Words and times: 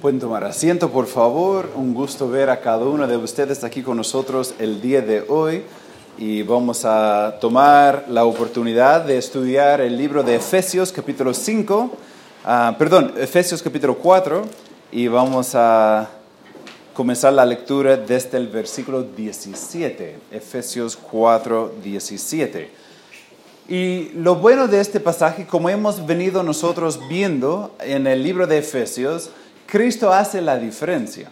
Pueden 0.00 0.20
tomar 0.20 0.44
asiento, 0.44 0.90
por 0.90 1.08
favor. 1.08 1.72
Un 1.74 1.92
gusto 1.92 2.28
ver 2.28 2.50
a 2.50 2.60
cada 2.60 2.84
uno 2.84 3.08
de 3.08 3.16
ustedes 3.16 3.64
aquí 3.64 3.82
con 3.82 3.96
nosotros 3.96 4.54
el 4.60 4.80
día 4.80 5.00
de 5.00 5.24
hoy. 5.26 5.64
Y 6.16 6.42
vamos 6.42 6.84
a 6.84 7.36
tomar 7.40 8.04
la 8.08 8.24
oportunidad 8.24 9.00
de 9.00 9.18
estudiar 9.18 9.80
el 9.80 9.96
libro 9.96 10.22
de 10.22 10.36
Efesios 10.36 10.92
capítulo 10.92 11.34
5, 11.34 11.90
ah, 12.44 12.76
perdón, 12.78 13.12
Efesios 13.18 13.60
capítulo 13.60 13.96
4. 13.96 14.44
Y 14.92 15.08
vamos 15.08 15.56
a 15.56 16.08
comenzar 16.94 17.32
la 17.32 17.44
lectura 17.44 17.96
desde 17.96 18.38
el 18.38 18.46
versículo 18.46 19.02
17, 19.02 20.16
Efesios 20.30 20.96
4, 20.96 21.72
17. 21.82 22.70
Y 23.68 24.10
lo 24.14 24.36
bueno 24.36 24.68
de 24.68 24.80
este 24.80 25.00
pasaje, 25.00 25.44
como 25.46 25.68
hemos 25.68 26.06
venido 26.06 26.44
nosotros 26.44 27.00
viendo 27.08 27.74
en 27.80 28.06
el 28.06 28.22
libro 28.22 28.46
de 28.46 28.58
Efesios, 28.58 29.30
Cristo 29.70 30.10
hace 30.10 30.40
la 30.40 30.56
diferencia. 30.56 31.28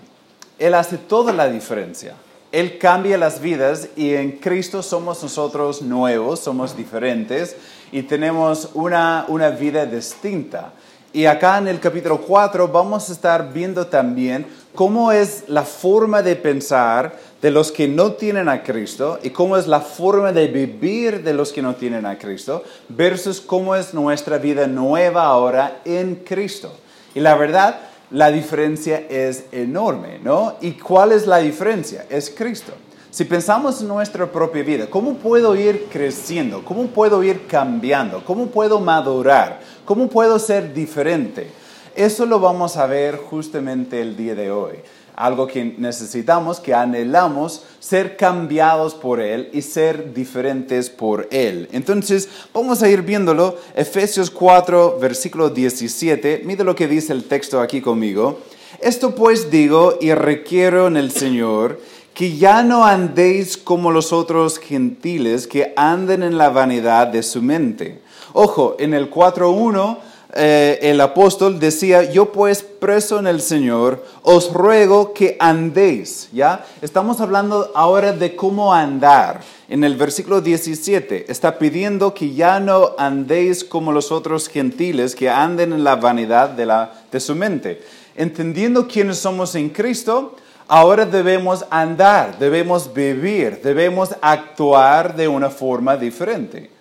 Él 0.59 0.75
hace 0.75 0.99
toda 0.99 1.33
la 1.33 1.49
diferencia. 1.49 2.15
Él 2.53 2.77
cambia 2.77 3.17
las 3.17 3.41
vidas 3.41 3.89
y 3.97 4.13
en 4.13 4.33
Cristo 4.33 4.83
somos 4.83 5.23
nosotros 5.23 5.81
nuevos, 5.81 6.41
somos 6.41 6.77
diferentes 6.77 7.57
y 7.91 8.03
tenemos 8.03 8.69
una, 8.75 9.25
una 9.29 9.49
vida 9.49 9.87
distinta. 9.87 10.73
Y 11.15 11.25
acá 11.25 11.57
en 11.57 11.69
el 11.69 11.81
capítulo 11.81 12.21
4 12.21 12.69
vamos 12.69 13.09
a 13.09 13.15
estar 13.15 13.55
viendo 13.55 13.87
también 13.87 14.45
cómo 14.75 15.13
es 15.13 15.45
la 15.49 15.63
forma 15.63 16.21
de 16.21 16.37
pensar 16.37 17.17
de 17.41 17.51
los 17.51 17.73
que 17.73 17.89
no 17.89 18.13
tienen 18.13 18.51
a 18.51 18.63
Cristo 18.63 19.19
y 19.23 19.31
cómo 19.31 19.57
es 19.57 19.67
la 19.67 19.81
forma 19.81 20.33
de 20.33 20.49
vivir 20.49 21.23
de 21.23 21.33
los 21.33 21.55
que 21.55 21.63
no 21.63 21.75
tienen 21.75 22.05
a 22.05 22.19
Cristo 22.19 22.63
versus 22.91 23.41
cómo 23.41 23.75
es 23.75 23.95
nuestra 23.95 24.37
vida 24.37 24.67
nueva 24.67 25.25
ahora 25.25 25.81
en 25.87 26.17
Cristo. 26.17 26.71
Y 27.15 27.21
la 27.21 27.35
verdad, 27.35 27.81
la 28.11 28.31
diferencia 28.31 29.05
es 29.09 29.45
enorme, 29.53 30.21
¿no? 30.23 30.55
¿Y 30.61 30.73
cuál 30.73 31.13
es 31.13 31.27
la 31.27 31.39
diferencia? 31.39 32.07
Es 32.09 32.31
Cristo. 32.31 32.73
Si 33.11 33.25
pensamos 33.25 33.81
en 33.81 33.89
nuestra 33.89 34.31
propia 34.31 34.63
vida, 34.63 34.87
¿cómo 34.89 35.15
puedo 35.15 35.57
ir 35.57 35.87
creciendo? 35.91 36.65
¿Cómo 36.65 36.87
puedo 36.89 37.23
ir 37.23 37.47
cambiando? 37.47 38.23
¿Cómo 38.25 38.49
puedo 38.49 38.79
madurar? 38.79 39.61
¿Cómo 39.85 40.09
puedo 40.09 40.39
ser 40.39 40.75
diferente? 40.75 41.51
Eso 41.95 42.27
lo 42.27 42.39
vamos 42.39 42.77
a 42.77 42.87
ver 42.87 43.17
justamente 43.17 44.03
el 44.03 44.17
día 44.17 44.35
de 44.35 44.51
hoy 44.51 44.77
algo 45.17 45.47
que 45.47 45.75
necesitamos, 45.79 46.61
que 46.61 46.75
anhelamos, 46.75 47.63
ser 47.81 48.17
cambiados 48.17 48.95
por 48.95 49.21
Él 49.21 49.49
y 49.53 49.63
ser 49.63 50.13
diferentes 50.13 50.91
por 50.91 51.27
Él. 51.31 51.69
Entonces, 51.73 52.29
vamos 52.53 52.83
a 52.83 52.89
ir 52.89 53.03
viéndolo. 53.03 53.57
Efesios 53.75 54.31
4, 54.31 54.99
versículo 55.01 55.49
17. 55.49 56.43
Mire 56.45 56.65
lo 56.65 56.77
que 56.77 56.87
dice 56.87 57.15
el 57.15 57.25
texto 57.25 57.61
aquí 57.61 57.81
conmigo. 57.81 58.41
Esto 58.81 59.15
pues 59.15 59.51
digo 59.51 59.97
y 60.01 60.13
requiero 60.13 60.87
en 60.87 60.99
el 60.99 61.11
Señor 61.11 61.81
que 62.13 62.37
ya 62.37 62.63
no 62.63 62.85
andéis 62.85 63.57
como 63.57 63.91
los 63.91 64.13
otros 64.13 64.59
gentiles 64.59 65.47
que 65.47 65.73
anden 65.77 66.23
en 66.23 66.37
la 66.37 66.51
vanidad 66.51 67.07
de 67.07 67.23
su 67.23 67.43
mente. 67.43 68.01
Ojo, 68.33 68.77
en 68.79 68.93
el 68.93 69.11
4.1 69.11 69.99
eh, 70.37 70.79
el 70.83 71.01
apóstol 71.01 71.59
decía, 71.59 72.11
yo 72.11 72.31
pues 72.31 72.63
preso 72.63 73.19
en 73.19 73.27
el 73.27 73.41
Señor, 73.41 74.05
os 74.23 74.53
ruego 74.53 75.13
que 75.13 75.37
andéis, 75.41 76.29
¿ya? 76.33 76.65
Estamos 76.83 77.21
hablando 77.21 77.73
ahora 77.75 78.13
de 78.13 78.37
cómo 78.37 78.73
andar. 78.73 79.41
En 79.69 79.83
el 79.83 79.97
versículo 79.97 80.41
17 80.41 81.27
está 81.29 81.59
pidiendo 81.59 82.15
que 82.15 82.35
ya 82.35 82.61
no 82.61 82.93
andéis 82.99 83.65
como 83.65 83.93
los 83.93 84.13
otros 84.13 84.49
gentiles, 84.49 85.15
que 85.15 85.29
anden 85.29 85.73
en 85.73 85.83
la 85.83 85.97
vanidad 85.97 86.51
de, 86.51 86.67
la, 86.67 86.93
de 87.11 87.19
su 87.19 87.35
mente. 87.35 87.83
Entendiendo 88.15 88.87
quiénes 88.87 89.19
somos 89.19 89.55
en 89.55 89.71
Cristo, 89.71 90.37
ahora 90.69 91.05
debemos 91.05 91.65
andar, 91.71 92.39
debemos 92.39 92.93
vivir, 92.93 93.61
debemos 93.63 94.15
actuar 94.21 95.17
de 95.17 95.29
una 95.29 95.51
forma 95.51 95.97
diferente. 95.97 96.76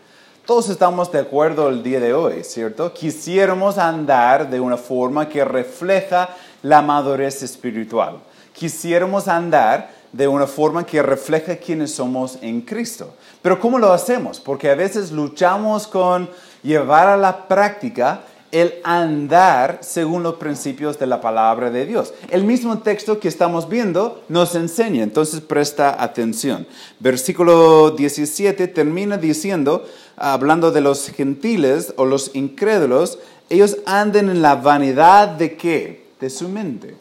Todos 0.46 0.70
estamos 0.70 1.12
de 1.12 1.18
acuerdo 1.18 1.70
el 1.70 1.82
día 1.82 2.00
de 2.00 2.14
hoy, 2.14 2.44
¿cierto? 2.44 2.94
Quisiéramos 2.94 3.80
andar 3.80 4.48
de 4.48 4.60
una 4.60 4.78
forma 4.78 5.28
que 5.28 5.44
refleja 5.44 6.30
la 6.62 6.84
madurez 6.84 7.42
espiritual. 7.42 8.20
Quisiéramos 8.54 9.28
andar 9.28 9.90
de 10.12 10.28
una 10.28 10.46
forma 10.46 10.86
que 10.86 11.02
refleja 11.02 11.56
quiénes 11.56 11.96
somos 11.96 12.38
en 12.44 12.62
Cristo. 12.62 13.16
Pero 13.42 13.60
¿cómo 13.60 13.80
lo 13.80 13.92
hacemos? 13.92 14.40
Porque 14.40 14.70
a 14.70 14.76
veces 14.76 15.12
luchamos 15.12 15.88
con 15.88 16.30
llevar 16.62 17.08
a 17.08 17.18
la 17.18 17.48
práctica 17.48 18.22
el 18.56 18.76
andar 18.86 19.80
según 19.82 20.24
los 20.24 20.36
principios 20.36 20.98
de 20.98 21.08
la 21.08 21.20
palabra 21.20 21.70
de 21.72 21.86
Dios. 21.86 22.14
El 22.30 22.46
mismo 22.46 22.78
texto 22.80 23.20
que 23.20 23.28
estamos 23.28 23.68
viendo 23.68 24.24
nos 24.30 24.56
enseña, 24.56 25.04
entonces 25.04 25.42
presta 25.42 26.02
atención. 26.02 26.66
Versículo 27.02 27.92
17 27.92 28.70
termina 28.70 29.18
diciendo, 29.18 29.86
hablando 30.16 30.72
de 30.72 30.80
los 30.80 31.10
gentiles 31.10 31.94
o 31.98 32.06
los 32.06 32.32
incrédulos, 32.34 33.20
ellos 33.50 33.80
anden 33.86 34.30
en 34.30 34.42
la 34.42 34.56
vanidad 34.56 35.28
de 35.28 35.58
qué? 35.58 36.06
De 36.22 36.30
su 36.30 36.48
mente. 36.48 36.96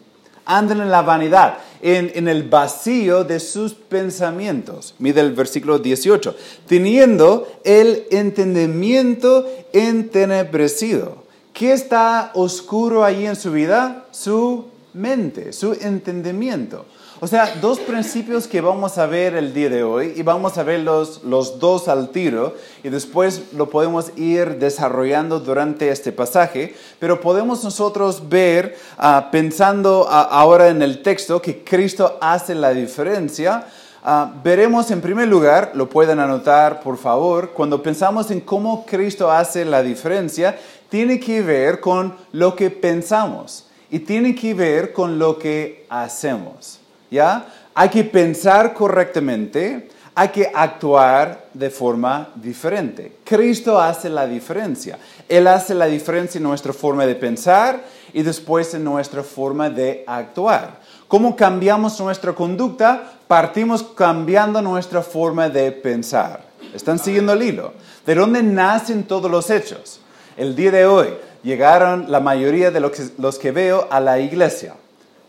Anden 0.47 0.81
en 0.81 0.91
la 0.91 1.03
vanidad, 1.03 1.59
en, 1.81 2.11
en 2.17 2.27
el 2.27 2.43
vacío 2.49 3.23
de 3.23 3.39
sus 3.39 3.75
pensamientos. 3.75 4.97
Mide 4.99 5.21
el 5.21 5.33
versículo 5.33 5.79
18. 5.79 6.35
Teniendo 6.67 7.47
el 7.63 8.07
entendimiento 8.11 9.47
entenebrecido. 9.73 11.24
¿Qué 11.55 11.73
está 11.73 12.33
oscuro 12.35 13.05
ahí 13.05 13.27
en 13.27 13.37
su 13.37 13.53
vida? 13.53 14.07
Su 14.11 14.65
mente, 14.93 15.53
su 15.53 15.73
entendimiento. 15.73 16.85
O 17.21 17.29
sea, 17.29 17.55
dos 17.61 17.79
principios 17.79 18.49
que 18.49 18.61
vamos 18.61 18.99
a 18.99 19.07
ver 19.07 19.37
el 19.37 19.55
día 19.55 19.69
de 19.69 19.85
hoy 19.85 20.15
y 20.17 20.23
vamos 20.25 20.59
a 20.59 20.65
verlos 20.65 21.21
los 21.23 21.61
dos 21.61 21.87
al 21.87 22.09
tiro 22.09 22.57
y 22.83 22.89
después 22.89 23.53
lo 23.53 23.71
podemos 23.71 24.11
ir 24.17 24.59
desarrollando 24.59 25.39
durante 25.39 25.91
este 25.91 26.11
pasaje, 26.11 26.75
pero 26.99 27.21
podemos 27.21 27.63
nosotros 27.63 28.29
ver, 28.29 28.77
ah, 28.99 29.29
pensando 29.31 30.09
ah, 30.11 30.23
ahora 30.29 30.71
en 30.71 30.83
el 30.83 31.03
texto, 31.03 31.41
que 31.41 31.63
Cristo 31.63 32.19
hace 32.21 32.57
la 32.57 32.75
diferencia. 32.75 33.69
Ah, 34.07 34.31
veremos 34.45 34.91
en 34.91 35.01
primer 35.01 35.29
lugar, 35.29 35.71
lo 35.73 35.89
pueden 35.89 36.21
anotar 36.21 36.81
por 36.83 36.99
favor, 36.99 37.53
cuando 37.53 37.83
pensamos 37.83 38.31
en 38.31 38.41
cómo 38.41 38.85
Cristo 38.85 39.31
hace 39.31 39.65
la 39.65 39.83
diferencia, 39.83 40.59
tiene 40.89 41.21
que 41.21 41.43
ver 41.43 41.81
con 41.81 42.15
lo 42.33 42.55
que 42.55 42.71
pensamos 42.71 43.67
y 43.91 44.01
tiene 44.01 44.35
que 44.35 44.55
ver 44.55 44.93
con 44.93 45.19
lo 45.19 45.39
que 45.39 45.87
hacemos. 45.89 46.81
¿ya? 47.11 47.47
Hay 47.75 47.89
que 47.89 48.05
pensar 48.05 48.75
correctamente, 48.75 49.89
hay 50.15 50.29
que 50.29 50.51
actuar 50.55 51.47
de 51.53 51.71
forma 51.71 52.29
diferente. 52.37 53.17
Cristo 53.25 53.81
hace 53.81 54.09
la 54.09 54.27
diferencia. 54.27 54.99
Él 55.29 55.47
hace 55.47 55.75
la 55.75 55.87
diferencia 55.87 56.39
en 56.39 56.45
nuestra 56.45 56.73
forma 56.73 57.05
de 57.05 57.17
pensar 57.17 57.83
y 58.13 58.23
después 58.23 58.75
en 58.75 58.85
nuestra 58.85 59.23
forma 59.23 59.71
de 59.71 60.05
actuar. 60.07 60.79
¿Cómo 61.09 61.35
cambiamos 61.35 61.99
nuestra 62.01 62.33
conducta? 62.33 63.13
Partimos 63.27 63.83
cambiando 63.83 64.63
nuestra 64.63 65.03
forma 65.03 65.49
de 65.49 65.73
pensar. 65.73 66.45
¿Están 66.73 66.99
siguiendo 66.99 67.33
el 67.33 67.43
hilo? 67.43 67.73
¿De 68.07 68.15
dónde 68.15 68.43
nacen 68.43 69.05
todos 69.05 69.31
los 69.31 69.51
hechos? 69.51 70.01
El 70.37 70.57
día 70.57 70.71
de 70.71 70.87
hoy 70.87 71.09
llegaron 71.43 72.11
la 72.11 72.21
mayoría 72.21 72.71
de 72.71 72.81
los 72.81 73.39
que 73.39 73.53
veo 73.53 73.87
a 73.91 74.01
la 74.01 74.19
iglesia. 74.19 74.75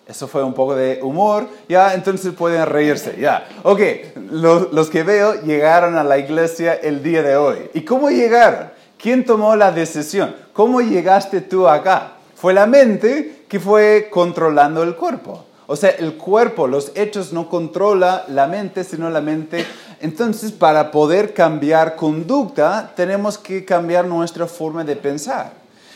Eso 0.07 0.27
fue 0.27 0.43
un 0.43 0.53
poco 0.53 0.75
de 0.75 0.99
humor, 1.01 1.47
ya, 1.67 1.95
entonces 1.95 2.33
pueden 2.33 2.65
reírse, 2.67 3.17
ya. 3.19 3.47
Ok, 3.63 3.81
los, 4.29 4.71
los, 4.71 4.89
que 4.89 5.01
veo 5.01 5.41
llegaron 5.41 5.97
a 5.97 6.03
la 6.03 6.19
iglesia 6.19 6.75
el 6.75 7.01
día 7.01 7.23
de 7.23 7.35
hoy. 7.37 7.69
¿Y 7.73 7.81
cómo 7.81 8.11
llegaron? 8.11 8.69
¿Quién 8.99 9.25
tomó 9.25 9.55
la 9.55 9.71
decisión? 9.71 10.35
¿Cómo 10.53 10.81
llegaste 10.81 11.41
tú 11.41 11.67
acá? 11.67 12.13
Fue 12.35 12.53
la 12.53 12.67
mente 12.67 13.45
que 13.47 13.59
fue 13.59 14.09
controlando 14.11 14.83
el 14.83 14.95
cuerpo. 14.95 15.45
O 15.67 15.75
sea, 15.75 15.89
el 15.91 16.15
cuerpo, 16.15 16.67
los 16.67 16.91
hechos 16.95 17.33
no 17.33 17.49
controla 17.49 18.25
la 18.27 18.47
mente, 18.47 18.83
sino 18.83 19.09
la 19.09 19.21
mente. 19.21 19.65
Entonces, 19.99 20.51
para 20.51 20.91
poder 20.91 21.33
cambiar 21.33 21.95
conducta, 21.95 22.93
tenemos 22.95 23.37
que 23.37 23.65
cambiar 23.65 24.05
nuestra 24.05 24.45
forma 24.45 24.83
de 24.83 24.95
pensar. 24.95 25.53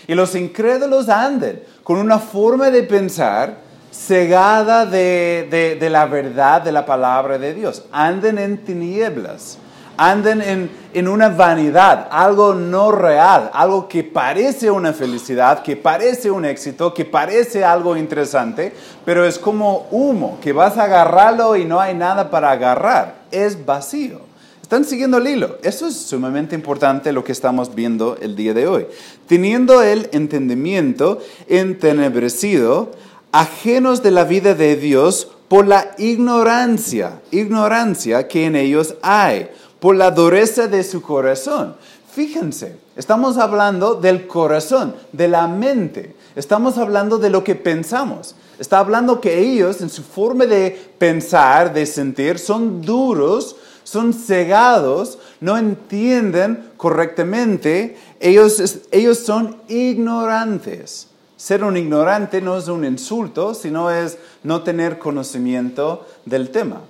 Y 0.07 0.15
los 0.15 0.33
incrédulos 0.33 1.07
andan 1.07 1.59
con 1.83 1.97
una 1.97 2.17
forma 2.17 2.71
de 2.71 2.81
pensar 2.83 3.57
cegada 3.91 4.85
de, 4.85 5.77
la 5.89 6.05
verdad 6.05 6.61
de 6.61 6.71
la 6.71 6.85
palabra 6.85 7.37
de 7.37 7.53
Dios. 7.53 7.83
Anden 7.91 8.39
en 8.39 8.63
tinieblas, 8.63 9.57
anden 9.99 10.41
en, 10.41 10.71
en 10.93 11.07
una 11.07 11.29
vanidad, 11.29 12.07
algo 12.11 12.53
no 12.53 12.91
real, 12.91 13.51
algo 13.53 13.87
que 13.87 14.03
parece 14.03 14.71
una 14.71 14.93
felicidad, 14.93 15.61
que 15.61 15.75
parece 15.75 16.31
un 16.31 16.45
éxito, 16.45 16.93
que 16.93 17.05
parece 17.05 17.65
algo 17.65 17.97
interesante, 17.97 18.73
pero 19.03 19.25
es 19.25 19.37
como 19.37 19.87
humo, 19.91 20.39
que 20.41 20.53
vas 20.53 20.77
a 20.77 20.83
agarrarlo 20.83 21.55
y 21.55 21.65
no 21.65 21.79
hay 21.79 21.93
nada 21.93 22.31
para 22.31 22.51
agarrar, 22.51 23.15
es 23.29 23.65
vacío. 23.65 24.21
Están 24.61 24.85
siguiendo 24.85 25.17
el 25.17 25.27
hilo. 25.27 25.57
Eso 25.63 25.87
es 25.87 25.97
sumamente 25.97 26.53
importante 26.53 27.11
lo 27.11 27.23
que 27.23 27.31
estamos 27.31 27.73
viendo 27.73 28.17
el 28.21 28.35
día 28.35 28.53
de 28.53 28.67
hoy. 28.67 28.85
Teniendo 29.27 29.81
el 29.81 30.09
entendimiento 30.11 31.17
entenebrecido, 31.47 32.91
ajenos 33.31 34.03
de 34.03 34.11
la 34.11 34.25
vida 34.25 34.53
de 34.53 34.75
Dios 34.75 35.31
por 35.47 35.65
la 35.65 35.95
ignorancia, 35.97 37.19
ignorancia 37.31 38.27
que 38.27 38.45
en 38.45 38.55
ellos 38.55 38.93
hay, 39.01 39.49
por 39.79 39.95
la 39.95 40.11
dureza 40.11 40.67
de 40.67 40.83
su 40.83 41.01
corazón. 41.01 41.75
Fíjense, 42.11 42.77
estamos 42.95 43.37
hablando 43.37 43.95
del 43.95 44.27
corazón, 44.27 44.95
de 45.11 45.27
la 45.27 45.47
mente, 45.47 46.15
estamos 46.35 46.77
hablando 46.77 47.17
de 47.17 47.29
lo 47.29 47.43
que 47.43 47.55
pensamos. 47.55 48.35
Está 48.57 48.79
hablando 48.79 49.21
que 49.21 49.39
ellos 49.39 49.79
en 49.79 49.89
su 49.89 50.03
forma 50.03 50.45
de 50.45 50.91
pensar, 50.97 51.73
de 51.73 51.85
sentir, 51.85 52.39
son 52.39 52.81
duros, 52.81 53.55
son 53.83 54.13
cegados, 54.13 55.17
no 55.39 55.57
entienden 55.57 56.71
correctamente, 56.75 57.97
ellos, 58.19 58.81
ellos 58.91 59.19
son 59.19 59.61
ignorantes. 59.69 61.07
Ser 61.37 61.63
un 61.63 61.77
ignorante 61.77 62.41
no 62.41 62.57
es 62.57 62.67
un 62.67 62.83
insulto, 62.83 63.53
sino 63.53 63.89
es 63.89 64.17
no 64.43 64.61
tener 64.61 64.99
conocimiento 64.99 66.05
del 66.25 66.49
tema. 66.49 66.81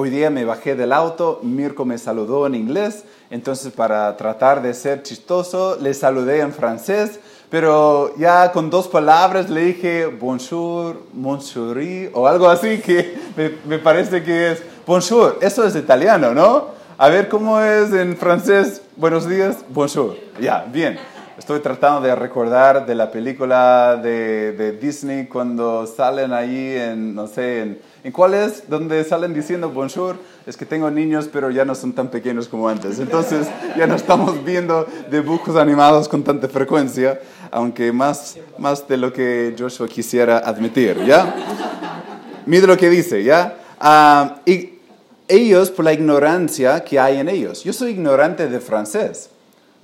Hoy 0.00 0.10
día 0.10 0.30
me 0.30 0.44
bajé 0.44 0.76
del 0.76 0.92
auto, 0.92 1.40
Mirko 1.42 1.84
me 1.84 1.98
saludó 1.98 2.46
en 2.46 2.54
inglés, 2.54 3.02
entonces 3.30 3.72
para 3.72 4.16
tratar 4.16 4.62
de 4.62 4.72
ser 4.72 5.02
chistoso 5.02 5.76
le 5.80 5.92
saludé 5.92 6.38
en 6.38 6.52
francés, 6.52 7.18
pero 7.50 8.14
ya 8.16 8.52
con 8.52 8.70
dos 8.70 8.86
palabras 8.86 9.50
le 9.50 9.60
dije 9.62 10.06
bonjour, 10.06 11.02
monsieur 11.12 12.12
o 12.14 12.28
algo 12.28 12.48
así 12.48 12.78
que 12.78 13.18
me, 13.36 13.50
me 13.66 13.80
parece 13.80 14.22
que 14.22 14.52
es 14.52 14.62
bonjour. 14.86 15.36
Eso 15.40 15.66
es 15.66 15.74
italiano, 15.74 16.32
¿no? 16.32 16.66
A 16.96 17.08
ver 17.08 17.28
cómo 17.28 17.58
es 17.60 17.92
en 17.92 18.16
francés 18.16 18.82
buenos 18.94 19.28
días, 19.28 19.64
bonjour. 19.68 20.14
Ya, 20.40 20.64
bien. 20.72 20.96
Estoy 21.38 21.60
tratando 21.60 22.00
de 22.00 22.16
recordar 22.16 22.84
de 22.84 22.96
la 22.96 23.12
película 23.12 23.94
de, 23.94 24.76
Disney 24.80 25.26
cuando 25.26 25.86
salen 25.86 26.32
ahí 26.32 26.74
en, 26.74 27.14
no 27.14 27.28
sé, 27.28 27.60
en, 27.60 27.78
¿en 28.04 28.12
cuál 28.12 28.34
es? 28.34 28.68
Donde 28.68 29.02
salen 29.04 29.34
diciendo 29.34 29.70
bonjour. 29.70 30.16
Es 30.46 30.56
que 30.56 30.64
tengo 30.64 30.90
niños, 30.90 31.28
pero 31.32 31.50
ya 31.50 31.64
no 31.64 31.74
son 31.74 31.92
tan 31.92 32.08
pequeños 32.08 32.48
como 32.48 32.68
antes. 32.68 32.98
Entonces 32.98 33.46
ya 33.76 33.86
no 33.86 33.94
estamos 33.94 34.44
viendo 34.44 34.86
dibujos 35.10 35.56
animados 35.56 36.08
con 36.08 36.22
tanta 36.22 36.48
frecuencia, 36.48 37.20
aunque 37.50 37.92
más, 37.92 38.38
más 38.58 38.86
de 38.88 38.96
lo 38.96 39.12
que 39.12 39.54
Joshua 39.58 39.88
quisiera 39.88 40.38
admitir, 40.38 41.04
¿ya? 41.04 41.34
Mire 42.46 42.66
lo 42.66 42.76
que 42.76 42.88
dice, 42.88 43.22
¿ya? 43.22 43.58
Ah, 43.78 44.40
y 44.46 44.78
ellos, 45.28 45.70
por 45.70 45.84
la 45.84 45.92
ignorancia 45.92 46.82
que 46.82 46.98
hay 46.98 47.18
en 47.18 47.28
ellos. 47.28 47.62
Yo 47.62 47.72
soy 47.72 47.90
ignorante 47.90 48.48
de 48.48 48.60
francés. 48.60 49.30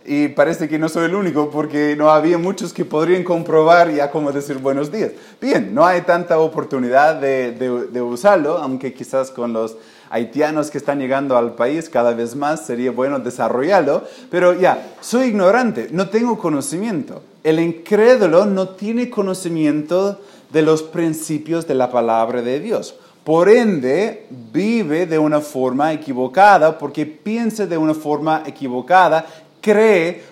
Y 0.07 0.29
parece 0.29 0.69
que 0.69 0.79
no 0.79 0.91
soy 0.91 1.07
el 1.07 1.15
único 1.15 1.49
porque 1.49 1.97
no 1.97 2.11
había 2.11 2.37
muchos 2.37 2.75
que 2.75 2.85
podrían 2.85 3.25
comprobar 3.25 3.91
ya 3.91 4.11
cómo 4.11 4.33
decir 4.33 4.59
buenos 4.59 4.93
días. 4.93 5.13
Bien, 5.41 5.75
no 5.75 5.87
hay 5.87 6.03
tanta 6.03 6.39
oportunidad 6.39 7.15
de, 7.15 7.53
de, 7.53 8.03
usarlo, 8.03 8.59
aunque 8.59 8.93
quizás 8.93 9.31
con 9.31 9.55
los 9.55 9.77
haitianos 10.11 10.71
que 10.71 10.77
están 10.77 10.99
llegando 10.99 11.39
al 11.39 11.55
país 11.55 11.89
cada 11.89 12.13
vez 12.13 12.37
más 12.37 12.67
sería 12.67 12.91
bueno 12.91 13.19
desarrollarlo. 13.19 14.05
Pero 14.31 14.53
ya, 14.53 14.95
soy 15.01 15.29
ignorante, 15.29 15.89
no 15.91 16.11
tengo 16.11 16.39
conocimiento. 16.39 17.23
El 17.43 17.59
incrédulo 17.59 18.45
no 18.45 18.69
tiene 18.69 19.09
conocimiento 19.09 20.21
de 20.53 20.61
los 20.61 20.83
principios 20.83 21.67
de 21.67 21.77
la 21.77 21.91
palabra 21.91 22.43
de 22.43 22.61
Dios. 22.61 22.95
Por 23.25 23.49
ende, 23.49 24.27
vive 24.53 25.07
de 25.07 25.19
una 25.19 25.41
forma 25.41 25.95
equivocada 25.95 26.77
porque 26.77 27.07
piensa 27.07 27.67
de 27.67 27.79
una 27.79 27.95
forma 27.95 28.43
equivocada 28.45 29.25
cree 29.65 30.23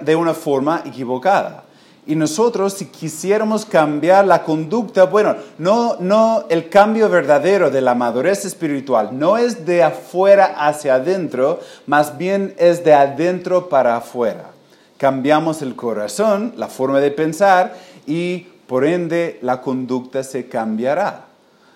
de 0.00 0.16
una 0.16 0.34
forma 0.34 0.82
equivocada. 0.84 1.62
Y 2.04 2.16
nosotros, 2.16 2.72
si 2.72 2.86
quisiéramos 2.86 3.64
cambiar 3.64 4.26
la 4.26 4.42
conducta, 4.42 5.04
bueno, 5.04 5.36
no, 5.58 5.96
no, 6.00 6.46
el 6.48 6.68
cambio 6.68 7.08
verdadero 7.08 7.70
de 7.70 7.80
la 7.80 7.94
madurez 7.94 8.44
espiritual 8.44 9.10
no 9.16 9.36
es 9.36 9.64
de 9.64 9.84
afuera 9.84 10.56
hacia 10.58 10.94
adentro, 10.94 11.60
más 11.86 12.18
bien 12.18 12.54
es 12.58 12.82
de 12.82 12.92
adentro 12.92 13.68
para 13.68 13.96
afuera. 13.96 14.50
Cambiamos 14.96 15.62
el 15.62 15.76
corazón, 15.76 16.54
la 16.56 16.66
forma 16.66 16.98
de 16.98 17.12
pensar, 17.12 17.76
y 18.04 18.48
por 18.66 18.84
ende 18.84 19.38
la 19.40 19.60
conducta 19.60 20.24
se 20.24 20.48
cambiará. 20.48 21.26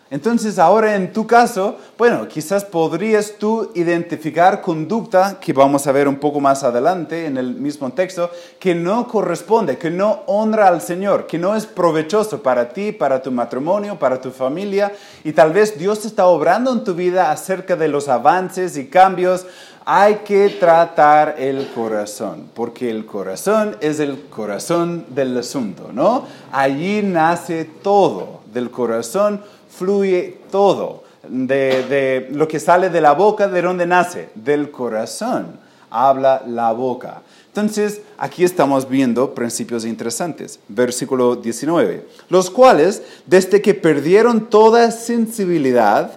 Entonces 0.08 0.61
ahora 0.61 0.94
en 0.94 1.12
tu 1.12 1.26
caso, 1.26 1.79
bueno, 1.99 2.29
quizás 2.29 2.64
podrías 2.64 3.35
tú 3.41 3.73
identificar 3.75 4.62
conducta 4.62 5.38
que 5.41 5.53
vamos 5.53 5.88
a 5.88 5.93
ver 5.93 6.06
un 6.06 6.17
poco 6.17 6.38
más 6.38 6.62
adelante 6.62 7.26
en 7.26 7.37
el 7.37 7.55
mismo 7.56 7.91
texto, 7.93 8.31
que 8.61 8.73
no 8.76 9.08
corresponde, 9.08 9.79
que 9.79 9.91
no 9.91 10.23
honra 10.26 10.69
al 10.69 10.81
Señor, 10.81 11.26
que 11.26 11.38
no 11.38 11.56
es 11.56 11.67
provechoso 11.67 12.41
para 12.41 12.69
ti, 12.69 12.93
para 12.93 13.20
tu 13.20 13.32
matrimonio, 13.32 13.99
para 13.99 14.20
tu 14.20 14.31
familia, 14.31 14.93
y 15.25 15.32
tal 15.32 15.53
vez 15.53 15.76
Dios 15.76 16.05
está 16.05 16.26
obrando 16.26 16.73
en 16.73 16.85
tu 16.85 16.94
vida 16.94 17.32
acerca 17.32 17.75
de 17.75 17.88
los 17.88 18.09
avances 18.09 18.76
y 18.76 18.87
cambios. 18.87 19.44
Hay 19.88 20.17
que 20.17 20.49
tratar 20.49 21.37
el 21.38 21.69
corazón, 21.69 22.50
porque 22.55 22.91
el 22.91 23.06
corazón 23.06 23.77
es 23.81 24.00
el 24.00 24.23
corazón 24.23 25.06
del 25.11 25.38
asunto, 25.38 25.91
¿no? 25.93 26.27
Allí 26.50 27.03
nace 27.03 27.65
todo, 27.85 28.41
del 28.53 28.73
corazón 28.73 29.41
fluye 29.77 30.38
todo. 30.50 31.05
De, 31.29 32.29
lo 32.33 32.47
que 32.49 32.61
sale 32.61 32.91
de 32.91 33.00
la 33.00 33.12
boca, 33.12 33.49
¿de 33.49 33.62
dónde 33.62 33.87
nace? 33.87 34.31
Del 34.35 34.71
corazón. 34.71 35.59
Habla 35.91 36.43
la 36.47 36.73
boca. 36.73 37.23
Entonces, 37.49 38.00
aquí 38.19 38.44
estamos 38.44 38.88
viendo 38.88 39.35
principios 39.35 39.85
interesantes. 39.85 40.59
Versículo 40.69 41.37
19. 41.37 42.06
Los 42.29 42.50
cuales, 42.50 43.03
desde 43.25 43.62
que 43.62 43.75
perdieron 43.75 44.47
toda 44.50 44.91
sensibilidad, 44.91 46.11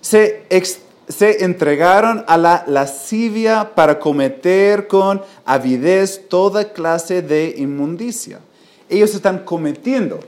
se, 0.00 0.46
se 1.08 1.44
entregaron 1.44 2.24
a 2.26 2.36
la 2.36 2.64
lascivia 2.66 3.74
para 3.74 3.98
cometer 3.98 4.86
con 4.86 5.22
avidez 5.44 6.28
toda 6.28 6.72
clase 6.72 7.22
de 7.22 7.54
inmundicia. 7.58 8.40
Ellos 8.88 9.14
están 9.14 9.40
cometiendo 9.40 10.20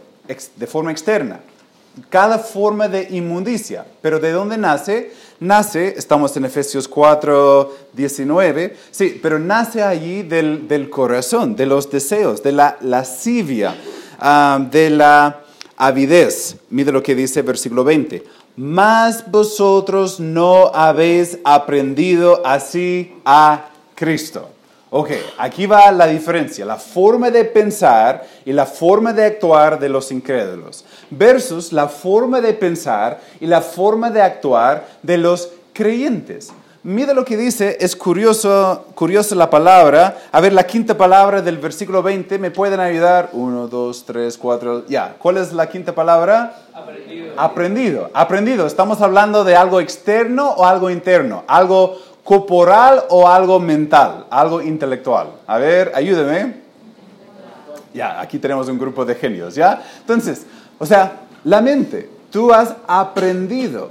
de 0.57 0.67
forma 0.67 0.91
externa 0.91 1.41
cada 2.11 2.39
forma 2.39 2.89
de 2.89 3.09
inmundicia. 3.11 3.85
Pero 4.03 4.21
¿de 4.21 4.33
dónde 4.33 4.59
nace? 4.59 5.13
Nace, 5.41 5.95
estamos 5.97 6.37
en 6.37 6.45
Efesios 6.47 6.89
4, 6.89 7.77
19, 7.93 8.77
sí, 8.91 9.19
pero 9.23 9.39
nace 9.39 9.83
allí 9.83 10.23
del, 10.23 10.89
corazón, 10.91 11.57
de 11.57 11.67
los 11.67 11.91
deseos, 11.91 12.43
de 12.43 12.53
la 12.53 12.79
lascivia, 12.81 13.77
ah, 14.19 14.59
de 14.71 14.91
la 14.91 15.43
avidez. 15.77 16.57
Mire 16.71 16.93
lo 16.93 17.03
que 17.03 17.15
dice 17.15 17.43
versículo 17.43 17.85
20. 17.85 18.25
Mas 18.57 19.31
vosotros 19.31 20.19
no 20.19 20.69
habéis 20.75 21.39
aprendido 21.45 22.41
así 22.45 23.15
a 23.25 23.67
Cristo. 23.95 24.49
Ok, 24.89 25.11
aquí 25.37 25.67
va 25.67 25.91
la 25.93 26.07
diferencia, 26.07 26.65
la 26.65 26.77
forma 26.77 27.31
de 27.31 27.45
pensar 27.45 28.27
y 28.47 28.53
la 28.53 28.65
forma 28.65 29.13
de 29.13 29.25
actuar 29.25 29.79
de 29.79 29.91
los 29.91 30.11
incrédulos, 30.11 30.85
versus 31.11 31.73
la 31.73 31.89
forma 31.89 32.41
de 32.41 32.55
pensar 32.55 33.21
y 33.41 33.47
la 33.47 33.61
forma 33.61 34.11
de 34.11 34.23
actuar 34.23 34.87
de 35.03 35.19
los 35.19 35.51
creyentes. 35.75 36.51
Mira 36.87 37.15
lo 37.15 37.25
que 37.25 37.37
dice, 37.37 37.79
es 37.81 37.97
curioso, 37.97 38.87
curiosa 38.95 39.35
la 39.35 39.51
palabra. 39.51 40.19
A 40.31 40.41
ver, 40.41 40.53
la 40.53 40.69
quinta 40.69 40.97
palabra 40.97 41.43
del 41.43 41.59
versículo 41.59 42.01
20, 42.01 42.39
¿me 42.39 42.53
pueden 42.53 42.79
ayudar? 42.79 43.31
Uno, 43.33 43.67
dos, 43.67 44.05
tres, 44.07 44.39
cuatro, 44.39 44.87
ya. 44.87 45.17
¿Cuál 45.19 45.39
es 45.39 45.53
la 45.53 45.69
quinta 45.69 45.93
palabra? 45.93 46.63
Aprendido. 46.73 47.33
Aprendido. 47.37 48.11
Aprendido. 48.15 48.67
¿Estamos 48.69 49.01
hablando 49.01 49.43
de 49.43 49.57
algo 49.57 49.81
externo 49.81 50.51
o 50.51 50.65
algo 50.65 50.89
interno? 50.89 51.43
Algo 51.49 51.99
corporal 52.23 53.03
o 53.09 53.27
algo 53.27 53.59
mental, 53.59 54.27
algo 54.31 54.63
intelectual. 54.63 55.31
A 55.49 55.59
ver, 55.59 55.91
ayúdeme. 55.93 56.63
Ya, 57.93 58.21
aquí 58.21 58.39
tenemos 58.39 58.69
un 58.69 58.79
grupo 58.79 59.05
de 59.05 59.17
genios, 59.17 59.57
¿ya? 59.57 59.83
Entonces, 60.03 60.47
o 60.79 60.87
sea, 60.87 61.23
la 61.43 61.61
mente, 61.61 62.09
tú 62.31 62.53
has 62.53 62.77
aprendido. 62.87 63.91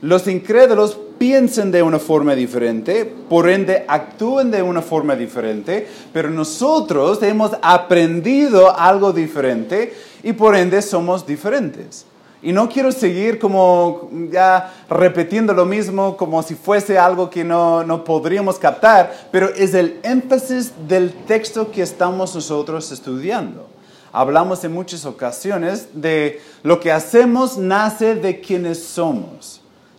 Los 0.00 0.28
incrédulos 0.28 0.96
piensan 1.18 1.70
de 1.70 1.82
una 1.82 1.98
forma 1.98 2.34
diferente, 2.34 3.04
por 3.28 3.48
ende 3.48 3.84
actúan 3.88 4.50
de 4.50 4.62
una 4.62 4.82
forma 4.82 5.16
diferente, 5.16 5.86
pero 6.12 6.30
nosotros 6.30 7.22
hemos 7.22 7.52
aprendido 7.62 8.78
algo 8.78 9.12
diferente 9.12 9.94
y 10.22 10.32
por 10.32 10.56
ende 10.56 10.82
somos 10.82 11.26
diferentes. 11.26 12.06
Y 12.42 12.52
no 12.52 12.68
quiero 12.68 12.92
seguir 12.92 13.38
como 13.38 14.10
ya 14.30 14.72
repitiendo 14.90 15.54
lo 15.54 15.64
mismo 15.64 16.16
como 16.16 16.42
si 16.42 16.54
fuese 16.54 16.98
algo 16.98 17.30
que 17.30 17.42
no, 17.42 17.82
no 17.82 18.04
podríamos 18.04 18.58
captar, 18.58 19.28
pero 19.32 19.48
es 19.48 19.74
el 19.74 19.98
énfasis 20.02 20.72
del 20.86 21.12
texto 21.12 21.70
que 21.70 21.82
estamos 21.82 22.34
nosotros 22.34 22.92
estudiando. 22.92 23.66
Hablamos 24.12 24.62
en 24.64 24.72
muchas 24.72 25.04
ocasiones 25.04 25.88
de 25.94 26.40
lo 26.62 26.78
que 26.78 26.92
hacemos 26.92 27.56
nace 27.58 28.14
de 28.14 28.40
quienes 28.40 28.82
somos. 28.82 29.55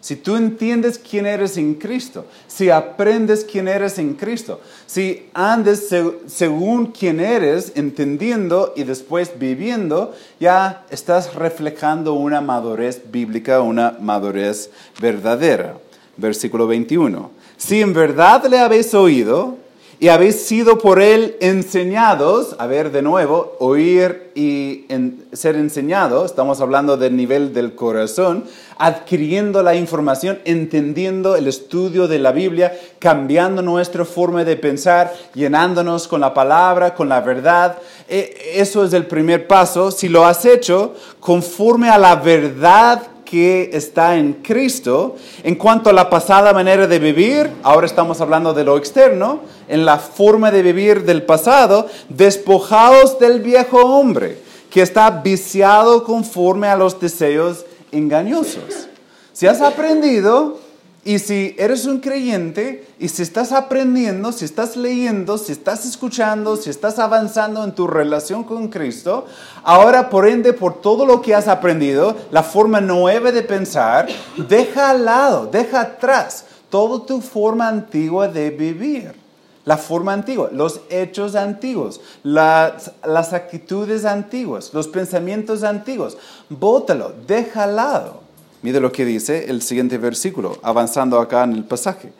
Si 0.07 0.15
tú 0.15 0.37
entiendes 0.37 0.97
quién 0.99 1.25
eres 1.25 1.57
en 1.57 1.73
Cristo, 1.73 2.27
si 2.47 2.69
aprendes 2.69 3.43
quién 3.43 3.67
eres 3.67 3.99
en 3.99 4.13
Cristo, 4.13 4.61
si 4.85 5.25
andes 5.33 5.93
según 6.27 6.93
quién 6.93 7.19
eres, 7.19 7.73
entendiendo 7.75 8.71
y 8.77 8.85
después 8.85 9.37
viviendo, 9.37 10.15
ya 10.39 10.85
estás 10.91 11.35
reflejando 11.35 12.13
una 12.13 12.39
madurez 12.39 13.01
bíblica, 13.11 13.59
una 13.59 13.97
madurez 13.99 14.69
verdadera. 15.01 15.77
Versículo 16.15 16.67
21. 16.67 17.29
Si 17.57 17.81
en 17.81 17.91
verdad 17.91 18.45
le 18.45 18.59
habéis 18.59 18.93
oído, 18.93 19.57
y 19.99 20.09
habéis 20.09 20.45
sido 20.45 20.77
por 20.77 21.01
él 21.01 21.35
enseñados, 21.39 22.55
a 22.59 22.67
ver 22.67 22.91
de 22.91 23.01
nuevo, 23.01 23.55
oír 23.59 24.31
y 24.35 24.85
ser 25.33 25.55
enseñado, 25.55 26.23
estamos 26.23 26.61
hablando 26.61 26.97
del 26.97 27.15
nivel 27.15 27.51
del 27.51 27.73
corazón, 27.73 28.43
adquiriendo 28.77 29.63
la 29.63 29.73
información, 29.73 30.37
entendiendo 30.45 31.35
el 31.35 31.47
estudio 31.47 32.07
de 32.07 32.19
la 32.19 32.31
Biblia, 32.31 32.77
cambiando 32.99 33.63
nuestra 33.63 34.05
forma 34.05 34.43
de 34.43 34.55
pensar, 34.55 35.11
llenándonos 35.33 36.07
con 36.07 36.21
la 36.21 36.33
palabra, 36.33 36.93
con 36.93 37.09
la 37.09 37.21
verdad. 37.21 37.77
E, 38.07 38.53
eso 38.53 38.83
es 38.85 38.93
el 38.93 39.07
primer 39.07 39.47
paso. 39.47 39.89
Si 39.89 40.09
lo 40.09 40.25
has 40.25 40.45
hecho 40.45 40.93
conforme 41.19 41.89
a 41.89 41.97
la 41.97 42.17
verdad 42.17 43.01
que 43.29 43.71
está 43.73 44.15
en 44.15 44.33
Cristo. 44.33 45.15
En 45.43 45.55
cuanto 45.55 45.89
a 45.89 45.93
la 45.93 46.09
pasada 46.09 46.53
manera 46.53 46.87
de 46.87 46.99
vivir, 46.99 47.49
ahora 47.63 47.85
estamos 47.85 48.21
hablando 48.21 48.53
de 48.53 48.63
lo 48.63 48.77
externo, 48.77 49.41
en 49.67 49.85
la 49.85 49.97
forma 49.97 50.49
de 50.49 50.61
vivir 50.61 51.03
del 51.03 51.23
pasado, 51.23 51.87
despojaos 52.09 53.19
del 53.19 53.41
viejo 53.41 53.81
hombre, 53.81 54.39
que 54.69 54.81
está 54.81 55.09
viciado 55.09 56.03
conforme 56.03 56.67
a 56.67 56.77
los 56.77 56.99
deseos 56.99 57.65
engañosos. 57.91 58.87
Si 59.33 59.45
has 59.45 59.61
aprendido 59.61 60.59
y 61.07 61.19
si 61.19 61.55
eres 61.57 61.85
un 61.85 62.01
creyente 62.01 62.85
y 62.99 63.07
si 63.07 63.21
estás 63.21 63.53
aprendiendo, 63.53 64.33
si 64.33 64.43
estás 64.43 64.75
leyendo, 64.75 65.37
si 65.37 65.53
estás 65.53 65.85
escuchando, 65.85 66.57
si 66.57 66.69
estás 66.69 66.99
avanzando 66.99 67.63
en 67.63 67.71
tu 67.71 67.87
relación 67.87 68.43
con 68.43 68.67
Cristo, 68.67 69.25
ahora 69.63 70.09
por 70.09 70.27
ende, 70.27 70.51
por 70.51 70.81
todo 70.81 71.05
lo 71.05 71.21
que 71.21 71.33
has 71.33 71.47
aprendido, 71.47 72.17
la 72.29 72.43
forma 72.43 72.81
nueva 72.81 73.31
de 73.31 73.41
pensar, 73.41 74.09
deja 74.49 74.89
al 74.89 75.05
lado, 75.05 75.45
deja 75.49 75.79
atrás 75.79 76.43
toda 76.69 77.05
tu 77.05 77.21
forma 77.21 77.69
antigua 77.69 78.27
de 78.27 78.49
vivir. 78.49 79.15
La 79.63 79.77
forma 79.77 80.11
antigua, 80.11 80.49
los 80.51 80.81
hechos 80.89 81.35
antiguos, 81.35 82.01
las, 82.23 82.91
actitudes 83.33 84.03
antiguas, 84.03 84.73
los 84.73 84.89
pensamientos 84.89 85.63
antiguos. 85.63 86.17
Bótalo, 86.49 87.13
deja 87.25 87.63
al 87.63 87.77
lado. 87.77 88.26
Mire 88.61 88.79
lo 88.79 88.91
que 88.91 89.05
dice 89.05 89.49
el 89.49 89.61
siguiente 89.61 89.97
versículo, 89.97 90.57
avanzando 90.63 91.19
acá 91.19 91.43
en 91.43 91.53
el 91.53 91.63
pasaje. 91.63 92.11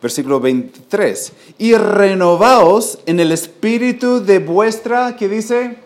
Versículo 0.00 0.40
23. 0.40 1.32
Y 1.58 1.74
renovaos 1.74 2.98
en 3.06 3.18
el 3.18 3.32
espíritu 3.32 4.24
de 4.24 4.38
vuestra, 4.38 5.16
¿qué 5.16 5.28
dice? 5.28 5.76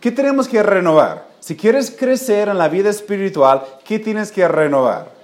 ¿Qué 0.00 0.12
tenemos 0.12 0.46
que 0.46 0.62
renovar? 0.62 1.26
Si 1.40 1.56
quieres 1.56 1.90
crecer 1.90 2.48
en 2.48 2.58
la 2.58 2.68
vida 2.68 2.90
espiritual, 2.90 3.64
¿qué 3.84 3.98
tienes 3.98 4.30
que 4.30 4.46
renovar? 4.46 5.17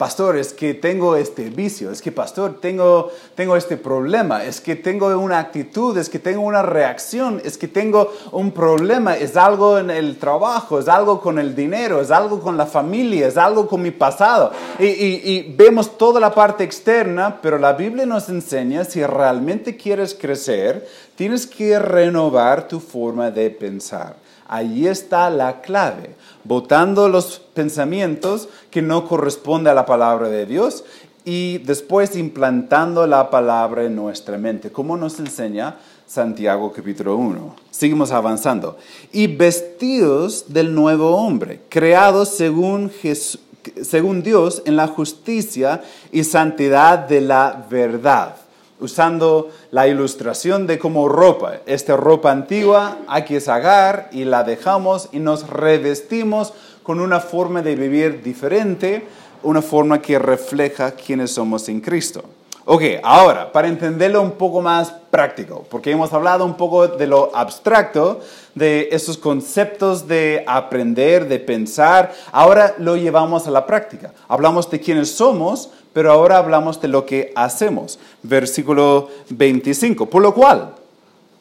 Pastor, 0.00 0.38
es 0.38 0.54
que 0.54 0.72
tengo 0.72 1.14
este 1.14 1.50
vicio, 1.50 1.90
es 1.90 2.00
que, 2.00 2.10
pastor, 2.10 2.58
tengo, 2.58 3.10
tengo 3.34 3.54
este 3.54 3.76
problema, 3.76 4.42
es 4.46 4.62
que 4.62 4.74
tengo 4.74 5.08
una 5.18 5.38
actitud, 5.38 5.94
es 5.98 6.08
que 6.08 6.18
tengo 6.18 6.40
una 6.40 6.62
reacción, 6.62 7.42
es 7.44 7.58
que 7.58 7.68
tengo 7.68 8.10
un 8.32 8.50
problema, 8.52 9.14
es 9.14 9.36
algo 9.36 9.78
en 9.78 9.90
el 9.90 10.16
trabajo, 10.16 10.78
es 10.78 10.88
algo 10.88 11.20
con 11.20 11.38
el 11.38 11.54
dinero, 11.54 12.00
es 12.00 12.10
algo 12.10 12.40
con 12.40 12.56
la 12.56 12.64
familia, 12.64 13.28
es 13.28 13.36
algo 13.36 13.68
con 13.68 13.82
mi 13.82 13.90
pasado. 13.90 14.52
Y, 14.78 14.86
y 14.86 15.54
vemos 15.54 15.98
toda 15.98 16.18
la 16.18 16.34
parte 16.34 16.64
externa, 16.64 17.38
pero 17.42 17.58
la 17.58 17.74
Biblia 17.74 18.06
nos 18.06 18.30
enseña, 18.30 18.86
si 18.86 19.04
realmente 19.04 19.76
quieres 19.76 20.14
crecer, 20.14 20.88
tienes 21.14 21.46
que 21.46 21.78
renovar 21.78 22.66
tu 22.66 22.80
forma 22.80 23.30
de 23.30 23.50
pensar. 23.50 24.16
Ahí 24.52 24.88
está 24.88 25.30
la 25.30 25.60
clave, 25.60 26.16
votando 26.44 27.08
los 27.08 27.38
pensamientos 27.54 28.48
que 28.70 28.82
no 28.82 29.06
corresponden 29.06 29.72
a 29.72 29.74
la 29.74 29.86
palabra 29.86 30.28
de 30.28 30.46
Dios 30.46 30.84
y 31.24 31.58
después 31.58 32.16
implantando 32.16 33.06
la 33.06 33.30
palabra 33.30 33.84
en 33.84 33.94
nuestra 33.94 34.38
mente, 34.38 34.70
como 34.72 34.96
nos 34.96 35.18
enseña 35.18 35.76
Santiago 36.06 36.72
capítulo 36.72 37.16
1. 37.16 37.56
Seguimos 37.70 38.10
avanzando. 38.10 38.78
Y 39.12 39.26
vestidos 39.28 40.46
del 40.48 40.74
nuevo 40.74 41.16
hombre, 41.16 41.60
creados 41.68 42.30
según, 42.30 42.90
según 43.82 44.22
Dios 44.22 44.62
en 44.64 44.76
la 44.76 44.88
justicia 44.88 45.82
y 46.10 46.24
santidad 46.24 46.98
de 46.98 47.20
la 47.20 47.66
verdad 47.70 48.36
usando 48.80 49.50
la 49.70 49.86
ilustración 49.88 50.66
de 50.66 50.78
como 50.78 51.08
ropa. 51.08 51.58
Esta 51.66 51.96
ropa 51.96 52.30
antigua 52.30 52.98
hay 53.06 53.24
que 53.24 53.40
sacar 53.40 54.08
y 54.12 54.24
la 54.24 54.44
dejamos 54.44 55.08
y 55.12 55.18
nos 55.18 55.48
revestimos 55.48 56.52
con 56.82 57.00
una 57.00 57.20
forma 57.20 57.62
de 57.62 57.76
vivir 57.76 58.22
diferente, 58.22 59.06
una 59.42 59.62
forma 59.62 60.00
que 60.02 60.18
refleja 60.18 60.92
quiénes 60.92 61.32
somos 61.32 61.68
en 61.68 61.80
Cristo. 61.80 62.24
Ok, 62.72 62.84
ahora, 63.02 63.50
para 63.50 63.66
entenderlo 63.66 64.22
un 64.22 64.30
poco 64.30 64.62
más 64.62 64.92
práctico, 65.10 65.66
porque 65.68 65.90
hemos 65.90 66.12
hablado 66.12 66.44
un 66.44 66.56
poco 66.56 66.86
de 66.86 67.04
lo 67.08 67.34
abstracto, 67.34 68.20
de 68.54 68.90
esos 68.92 69.18
conceptos 69.18 70.06
de 70.06 70.44
aprender, 70.46 71.26
de 71.26 71.40
pensar, 71.40 72.12
ahora 72.30 72.76
lo 72.78 72.94
llevamos 72.94 73.48
a 73.48 73.50
la 73.50 73.66
práctica. 73.66 74.12
Hablamos 74.28 74.70
de 74.70 74.78
quiénes 74.78 75.10
somos, 75.10 75.70
pero 75.92 76.12
ahora 76.12 76.38
hablamos 76.38 76.80
de 76.80 76.86
lo 76.86 77.04
que 77.06 77.32
hacemos. 77.34 77.98
Versículo 78.22 79.08
25. 79.30 80.06
Por 80.06 80.22
lo 80.22 80.32
cual, 80.32 80.76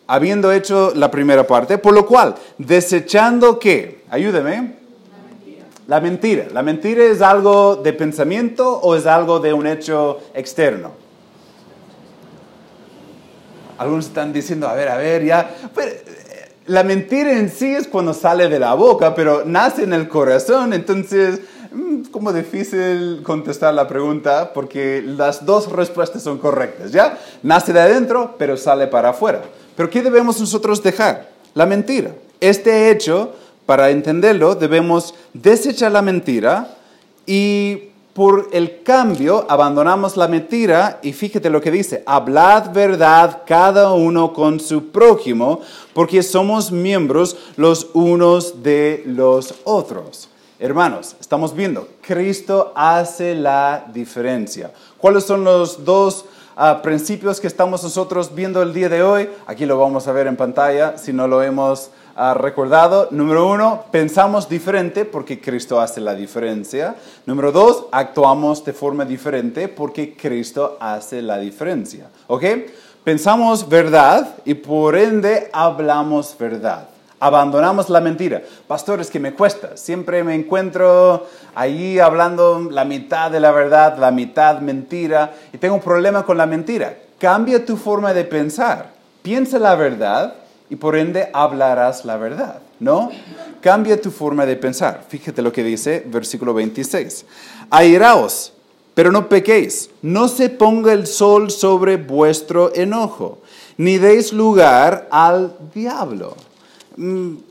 habiendo 0.08 0.52
hecho 0.52 0.94
la 0.96 1.12
primera 1.12 1.46
parte, 1.46 1.78
por 1.78 1.94
lo 1.94 2.08
cual, 2.08 2.34
desechando 2.58 3.60
qué? 3.60 4.02
Ayúdeme. 4.10 4.80
La 5.86 6.02
mentira. 6.02 6.48
¿La 6.52 6.64
mentira 6.64 7.04
es 7.04 7.22
algo 7.22 7.76
de 7.76 7.94
pensamiento 7.94 8.80
o 8.80 8.96
es 8.96 9.06
algo 9.06 9.40
de 9.40 9.54
un 9.54 9.68
hecho 9.68 10.22
externo? 10.34 11.08
Algunos 13.80 14.06
están 14.06 14.32
diciendo, 14.32 14.68
a 14.68 14.74
ver, 14.76 14.90
a 14.90 14.98
ver, 14.98 15.26
ya. 15.26 15.50
Eh, 15.78 16.04
la 16.68 16.84
mentira 16.84 17.32
en 17.32 17.50
sí 17.50 17.74
es 17.74 17.88
cuando 17.88 18.14
sale 18.14 18.48
de 18.48 18.60
la 18.60 18.76
boca, 18.76 19.16
pero 19.16 19.44
nace 19.44 19.84
en 19.84 19.94
el 19.94 20.08
corazón, 20.08 20.74
entonces 20.74 21.40
Mm, 21.72 22.06
como 22.06 22.34
difícil 22.34 23.22
contestar 23.22 23.76
la 23.76 23.88
pregunta 23.88 24.54
porque 24.54 25.04
las 25.06 25.46
dos 25.46 25.72
respuestas 25.72 26.24
son 26.24 26.40
correctas, 26.40 26.92
¿ya? 26.92 27.20
Nace 27.44 27.74
de 27.74 27.80
adentro, 27.80 28.36
pero 28.40 28.58
sale 28.58 28.88
para 28.88 29.10
afuera. 29.10 29.44
Pero 29.76 29.90
¿qué 29.90 30.02
debemos 30.02 30.40
nosotros 30.40 30.82
dejar? 30.82 31.30
La 31.54 31.68
mentira. 31.68 32.12
Este 32.40 32.90
hecho, 32.90 33.36
para 33.68 33.92
entenderlo, 33.92 34.56
debemos 34.56 35.14
desechar 35.34 35.92
la 35.92 36.02
mentira 36.02 36.76
y 37.28 37.89
por 38.20 38.50
el 38.52 38.84
cambio 38.84 39.46
abandonamos 39.48 40.18
la 40.18 40.28
mentira 40.28 41.00
y 41.02 41.14
fíjate 41.14 41.50
lo 41.50 41.62
que 41.62 41.72
dice, 41.72 42.04
hablad 42.06 42.74
verdad 42.74 43.44
cada 43.48 43.94
uno 43.94 44.34
con 44.34 44.60
su 44.60 44.90
prójimo 44.90 45.62
porque 45.94 46.22
somos 46.22 46.70
miembros 46.70 47.38
los 47.56 47.92
unos 47.94 48.62
de 48.62 49.04
los 49.06 49.56
otros. 49.64 50.28
Hermanos, 50.60 51.16
estamos 51.22 51.56
viendo, 51.56 51.88
Cristo 52.02 52.74
hace 52.76 53.36
la 53.36 53.86
diferencia. 53.94 54.74
¿Cuáles 54.98 55.24
son 55.24 55.46
los 55.46 55.86
dos 55.86 56.26
ah, 56.58 56.82
principios 56.84 57.40
que 57.40 57.48
estamos 57.48 57.82
nosotros 57.84 58.36
viendo 58.36 58.62
el 58.62 58.74
día 58.74 58.90
de 58.90 59.02
hoy? 59.02 59.30
Aquí 59.48 59.66
lo 59.66 59.80
vamos 59.80 60.10
a 60.10 60.12
ver 60.12 60.28
en 60.28 60.36
pantalla 60.36 60.98
si 60.98 61.14
no 61.14 61.26
lo 61.26 61.42
hemos 61.42 61.92
ah, 62.20 62.34
recordado. 62.34 63.08
Número 63.12 63.48
uno, 63.48 63.86
pensamos 63.92 64.50
diferente 64.50 65.06
porque 65.06 65.40
Cristo 65.40 65.80
hace 65.80 66.02
la 66.02 66.14
diferencia. 66.14 66.96
Número 67.26 67.52
dos, 67.52 67.86
actuamos 67.92 68.64
de 68.66 68.74
forma 68.74 69.06
diferente 69.06 69.70
porque 69.70 70.16
Cristo 70.16 70.78
hace 70.82 71.22
la 71.22 71.38
diferencia. 71.38 72.10
¿Ok? 72.28 72.44
Pensamos 73.04 73.70
verdad 73.70 74.36
y 74.44 74.54
por 74.56 74.98
ende 74.98 75.50
hablamos 75.54 76.36
verdad. 76.38 76.90
Abandonamos 77.22 77.90
la 77.90 78.02
mentira. 78.02 78.42
Pastor, 78.68 79.02
es 79.02 79.10
que 79.10 79.20
me 79.20 79.34
cuesta. 79.34 79.76
Siempre 79.76 80.24
me 80.24 80.36
encuentro 80.36 81.26
ahí 81.56 82.00
hablando 82.00 82.68
la 82.70 82.86
mitad 82.86 83.32
de 83.32 83.40
la 83.40 83.52
verdad, 83.52 83.98
la 83.98 84.12
mitad 84.12 84.60
mentira, 84.60 85.34
y 85.52 85.58
tengo 85.58 85.76
un 85.76 85.82
problema 85.82 86.24
con 86.24 86.38
la 86.38 86.46
mentira. 86.46 86.96
Cambia 87.18 87.66
tu 87.66 87.76
forma 87.76 88.14
de 88.14 88.24
pensar. 88.24 88.92
Piensa 89.22 89.60
la 89.60 89.76
verdad 89.76 90.34
y 90.70 90.76
por 90.76 90.96
ende 90.96 91.30
hablarás 91.34 92.06
la 92.06 92.18
verdad, 92.18 92.62
¿no? 92.80 93.10
Cambia 93.62 94.00
tu 94.00 94.12
forma 94.12 94.46
de 94.46 94.56
pensar. 94.56 95.04
Fíjate 95.08 95.42
lo 95.42 95.52
que 95.52 95.64
dice 95.64 96.04
versículo 96.06 96.54
26. 96.54 97.26
Airaos, 97.70 98.54
pero 98.94 99.12
no 99.12 99.28
pequéis. 99.30 99.90
No 100.02 100.28
se 100.28 100.50
ponga 100.50 100.94
el 100.94 101.08
sol 101.08 101.52
sobre 101.52 101.98
vuestro 101.98 102.74
enojo, 102.76 103.40
ni 103.78 103.98
deis 103.98 104.34
lugar 104.34 105.08
al 105.12 105.56
diablo 105.74 106.36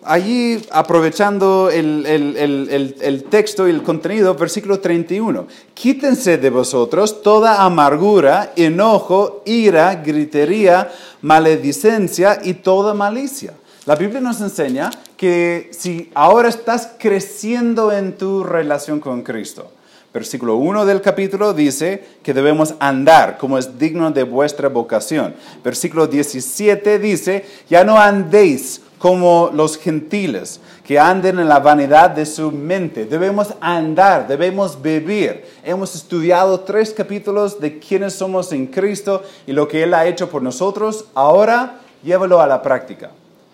allí 0.04 0.62
aprovechando 0.70 1.70
el, 1.70 2.04
el, 2.06 3.24
texto 3.24 3.66
y 3.66 3.70
el 3.70 3.82
contenido, 3.82 4.34
versículo 4.34 4.80
31. 4.80 5.46
Quítense 5.74 6.36
de 6.36 6.50
vosotros 6.50 7.22
toda 7.22 7.62
amargura, 7.62 8.52
enojo, 8.56 9.42
ira, 9.46 9.94
gritería, 9.96 10.90
maledicencia 11.22 12.40
y 12.42 12.54
toda 12.54 12.92
malicia. 12.92 13.54
La 13.86 13.96
Biblia 13.96 14.20
nos 14.20 14.40
enseña 14.40 14.90
que 15.16 15.70
si 15.72 16.10
ahora 16.14 16.50
estás 16.50 16.90
creciendo 16.98 17.90
en 17.90 18.18
tu 18.18 18.44
relación 18.44 19.00
con 19.00 19.22
Cristo, 19.22 19.72
Versículo 20.12 20.56
1 20.56 20.86
del 20.86 21.02
capítulo 21.02 21.52
dice 21.52 22.02
que 22.22 22.32
debemos 22.32 22.74
andar 22.80 23.36
como 23.36 23.58
es 23.58 23.78
digno 23.78 24.10
de 24.10 24.22
vuestra 24.22 24.68
vocación. 24.68 25.34
Versículo 25.62 26.06
17 26.06 26.98
dice, 26.98 27.44
ya 27.68 27.84
no 27.84 27.98
andéis 27.98 28.80
como 28.98 29.50
los 29.52 29.78
gentiles, 29.78 30.60
que 30.84 30.98
anden 30.98 31.38
en 31.38 31.48
la 31.48 31.60
vanidad 31.60 32.10
de 32.10 32.26
su 32.26 32.50
mente. 32.50 33.04
Debemos 33.04 33.54
andar, 33.60 34.26
debemos 34.26 34.80
vivir. 34.80 35.44
Hemos 35.64 35.94
estudiado 35.94 36.60
tres 36.60 36.92
capítulos 36.92 37.60
de 37.60 37.78
quiénes 37.78 38.14
somos 38.14 38.52
en 38.52 38.66
Cristo 38.66 39.22
y 39.46 39.52
lo 39.52 39.68
que 39.68 39.82
Él 39.82 39.94
ha 39.94 40.06
hecho 40.06 40.28
por 40.28 40.42
nosotros. 40.42 41.04
Ahora 41.14 41.80
llévalo 42.02 42.40
a 42.40 42.46
la 42.46 42.60
práctica. 42.60 43.10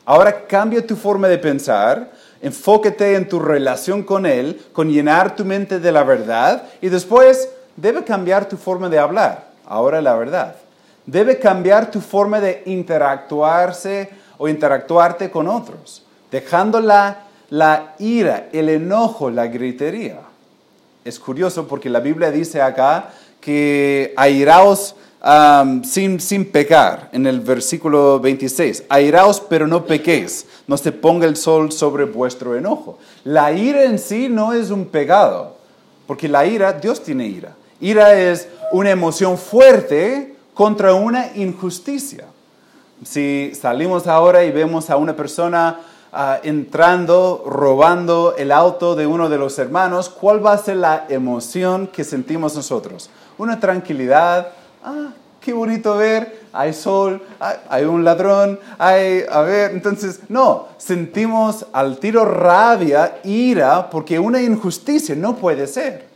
Ahora 0.07 0.47
cambia 0.47 0.87
tu 0.87 0.97
forma 0.97 1.29
de 1.29 1.39
pensar 1.39 2.11
enfóquete 2.45 3.17
en 3.17 3.27
tu 3.27 3.41
relación 3.41 4.03
con 4.03 4.27
Él, 4.27 4.61
con 4.75 4.91
llenar 4.91 5.35
tu 5.35 5.47
mente 5.47 5.81
de 5.81 5.91
la 5.91 6.05
verdad 6.05 6.65
y 6.83 6.91
después 6.91 7.49
debe 7.75 8.05
cambiar 8.05 8.47
tu 8.47 8.59
forma 8.59 8.91
de 8.91 8.99
hablar. 8.99 9.47
Ahora 9.67 10.03
la 10.03 10.15
verdad. 10.15 10.57
Debe 11.07 11.39
cambiar 11.39 11.91
tu 11.91 12.03
forma 12.03 12.41
de 12.41 12.63
interactuarse 12.67 14.11
o 14.45 14.49
interactuarte 14.49 15.31
con 15.31 15.49
otros, 15.49 16.03
dejando 16.31 16.79
la, 16.79 17.95
ira, 17.99 18.49
el 18.53 18.69
enojo, 18.69 19.31
la 19.31 19.47
gritería. 19.47 20.21
Es 21.03 21.19
curioso 21.19 21.67
porque 21.67 21.89
la 21.89 22.01
Biblia 22.01 22.31
dice 22.31 22.61
acá 22.61 23.09
que 23.41 24.13
airaos 24.19 24.97
sin, 25.83 26.21
sin 26.21 26.45
pecar, 26.53 27.09
en 27.13 27.27
el 27.27 27.41
versículo 27.41 28.21
26. 28.21 28.85
Airaos, 28.91 29.41
pero 29.41 29.67
no 29.67 29.87
pequéis, 29.87 30.45
no 30.67 30.77
se 30.77 30.93
ponga 30.93 31.27
el 31.27 31.37
sol 31.37 31.73
sobre 31.73 32.05
vuestro 32.05 32.55
enojo. 32.55 32.99
La 33.25 33.51
ira 33.51 33.85
en 33.85 33.99
sí 33.99 34.29
no 34.29 34.53
es 34.53 34.69
un 34.69 34.85
pecado, 34.85 35.57
porque 36.07 36.29
la 36.29 36.45
ira, 36.45 36.75
Dios 36.75 37.03
tiene 37.03 37.27
ira. 37.29 37.57
Ira 37.81 38.13
es 38.21 38.47
una 38.73 38.91
emoción 38.91 39.39
fuerte 39.39 40.37
contra 40.53 40.93
una 40.93 41.35
injusticia. 41.35 42.27
Si 43.05 43.53
salimos 43.55 44.07
ahora 44.07 44.45
y 44.45 44.51
vemos 44.51 44.89
a 44.91 44.97
una 44.97 45.15
persona 45.15 45.81
ah, 46.13 46.39
entrando, 46.43 47.45
robando 47.47 48.35
el 48.37 48.51
auto 48.51 48.95
de 48.95 49.07
uno 49.07 49.29
de 49.29 49.39
los 49.39 49.59
hermanos, 49.59 50.09
¿cuál 50.09 50.45
va 50.45 50.53
a 50.53 50.59
ser 50.59 50.77
la 50.77 51.07
emoción 51.09 51.87
que 51.87 52.05
sentimos 52.05 52.55
nosotros? 52.55 53.11
Una 53.37 53.61
tranquilidad, 53.61 54.49
ah, 54.83 55.11
qué 55.41 55.53
bonito 55.53 55.97
ver, 55.97 56.45
hay 56.53 56.73
sol, 56.73 57.21
hay, 57.69 57.85
un 57.85 58.05
ladrón, 58.05 58.59
hay, 58.79 59.25
a 59.31 59.43
ver, 59.43 59.73
entonces, 59.73 60.21
no, 60.29 60.69
sentimos 60.79 61.67
al 61.73 61.99
tiro 61.99 62.25
rabia, 62.25 63.19
ira, 63.25 63.91
porque 63.91 64.19
una 64.19 64.41
injusticia 64.41 65.15
no 65.15 65.37
puede 65.37 65.67
ser. 65.67 66.14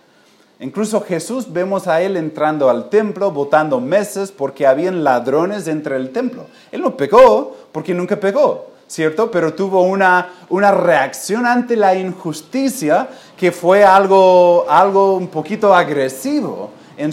Incluso 0.60 1.00
Jesús 1.00 1.52
vemos 1.52 1.86
a 1.86 2.00
él 2.02 2.16
entrando 2.16 2.68
al 2.68 2.88
templo, 2.88 3.30
botando 3.30 3.80
mesas 3.80 4.32
porque 4.32 4.66
habían 4.66 5.04
ladrones 5.04 5.68
entre 5.68 5.96
el 5.96 6.10
templo. 6.10 6.46
Él 6.72 6.82
no 6.82 6.96
pecó 6.96 7.56
porque 7.70 7.94
nunca 7.94 8.18
pecó, 8.18 8.66
¿cierto? 8.88 9.30
Pero 9.30 9.54
tuvo 9.54 9.82
una, 9.82 10.30
una 10.48 10.72
reacción 10.72 11.46
ante 11.46 11.76
la 11.76 11.94
injusticia 11.94 13.08
que 13.36 13.52
fue 13.52 13.84
algo, 13.84 14.66
algo 14.68 15.14
un 15.14 15.28
poquito 15.28 15.72
agresivo 15.72 16.70
en, 16.98 17.12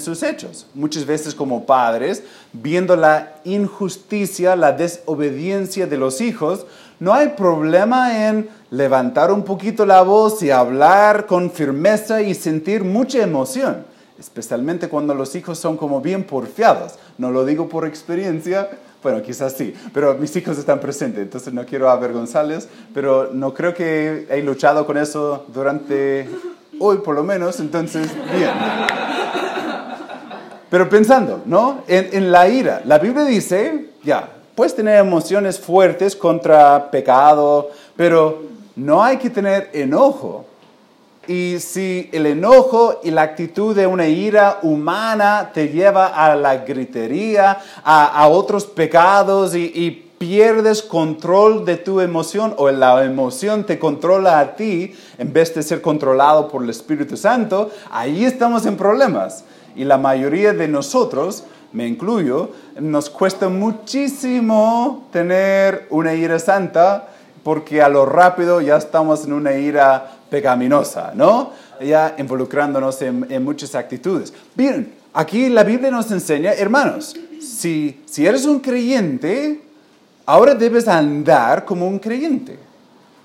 sus 0.00 0.22
hechos. 0.22 0.66
Muchas 0.74 1.06
veces 1.06 1.34
como 1.34 1.64
padres, 1.64 2.24
viendo 2.52 2.96
la 2.96 3.36
injusticia, 3.44 4.56
la 4.56 4.72
desobediencia 4.72 5.86
de 5.86 5.96
los 5.96 6.20
hijos, 6.20 6.66
no 7.02 7.12
hay 7.12 7.30
problema 7.30 8.28
en 8.28 8.48
levantar 8.70 9.32
un 9.32 9.42
poquito 9.42 9.84
la 9.84 10.02
voz 10.02 10.40
y 10.44 10.52
hablar 10.52 11.26
con 11.26 11.50
firmeza 11.50 12.22
y 12.22 12.32
sentir 12.32 12.84
mucha 12.84 13.20
emoción, 13.20 13.84
especialmente 14.20 14.88
cuando 14.88 15.12
los 15.12 15.34
hijos 15.34 15.58
son 15.58 15.76
como 15.76 16.00
bien 16.00 16.22
porfiados. 16.22 16.92
No 17.18 17.32
lo 17.32 17.44
digo 17.44 17.68
por 17.68 17.88
experiencia, 17.88 18.70
bueno, 19.02 19.20
quizás 19.20 19.54
sí, 19.54 19.74
pero 19.92 20.14
mis 20.14 20.36
hijos 20.36 20.58
están 20.58 20.78
presentes, 20.78 21.24
entonces 21.24 21.52
no 21.52 21.66
quiero 21.66 21.90
avergonzarles, 21.90 22.68
pero 22.94 23.30
no 23.32 23.52
creo 23.52 23.74
que 23.74 24.28
he 24.30 24.40
luchado 24.40 24.86
con 24.86 24.96
eso 24.96 25.46
durante 25.52 26.28
hoy 26.78 26.98
por 26.98 27.16
lo 27.16 27.24
menos, 27.24 27.58
entonces, 27.58 28.12
bien. 28.32 28.52
Pero 30.70 30.88
pensando, 30.88 31.42
¿no? 31.46 31.82
En, 31.88 32.30
la 32.30 32.48
ira, 32.48 32.80
la 32.84 33.00
Biblia 33.00 33.24
dice, 33.24 33.88
ya, 34.04 34.41
puedes 34.54 34.74
tener 34.74 34.98
emociones 34.98 35.58
fuertes 35.58 36.16
contra 36.16 36.90
pecado, 36.90 37.70
pero 37.96 38.42
no 38.76 39.02
hay 39.02 39.16
que 39.16 39.30
tener 39.30 39.70
enojo. 39.72 40.46
Y 41.28 41.58
si 41.60 42.10
el 42.12 42.26
enojo 42.26 43.00
y 43.04 43.12
la 43.12 43.22
actitud 43.22 43.76
de 43.76 43.86
una 43.86 44.08
ira 44.08 44.58
humana 44.62 45.50
te 45.54 45.68
lleva 45.68 46.08
a 46.08 46.34
la 46.34 46.56
gritería, 46.58 47.58
a, 47.84 48.26
otros 48.28 48.66
pecados 48.66 49.54
y, 49.54 49.70
y 49.72 49.90
pierdes 50.18 50.82
control 50.82 51.64
de 51.64 51.76
tu 51.76 52.00
emoción 52.00 52.54
o 52.56 52.70
la 52.70 53.04
emoción 53.04 53.64
te 53.64 53.78
controla 53.78 54.40
a 54.40 54.56
ti 54.56 54.94
en 55.18 55.32
vez 55.32 55.54
de 55.54 55.62
ser 55.62 55.80
controlado 55.80 56.48
por 56.48 56.64
el 56.64 56.70
Espíritu 56.70 57.16
Santo, 57.16 57.70
ahí 57.90 58.24
estamos 58.24 58.66
en 58.66 58.76
problemas. 58.76 59.44
Y 59.76 59.84
la 59.84 59.98
mayoría 59.98 60.52
de 60.52 60.68
nosotros, 60.68 61.44
me 61.72 61.86
incluyo, 61.86 62.50
nos 62.80 63.10
cuesta 63.10 63.48
muchísimo 63.48 65.08
tener 65.12 65.86
una 65.90 66.14
ira 66.14 66.38
santa 66.38 67.08
porque 67.42 67.82
a 67.82 67.88
lo 67.88 68.06
rápido 68.06 68.60
ya 68.60 68.76
estamos 68.76 69.24
en 69.24 69.32
una 69.32 69.54
ira 69.54 70.18
pecaminosa, 70.30 71.12
¿no? 71.14 71.50
Ya 71.80 72.14
involucrándonos 72.18 73.02
en, 73.02 73.44
muchas 73.44 73.74
actitudes. 73.74 74.32
Bien, 74.54 74.94
aquí 75.12 75.48
la 75.48 75.64
Biblia 75.64 75.90
nos 75.90 76.10
enseña, 76.10 76.52
hermanos, 76.52 77.16
si, 77.40 78.00
si 78.06 78.26
eres 78.26 78.46
un 78.46 78.60
creyente, 78.60 79.60
Ahora 80.26 80.54
debes 80.54 80.86
andar 80.86 81.64
como 81.64 81.86
un 81.86 81.98
creyente. 81.98 82.58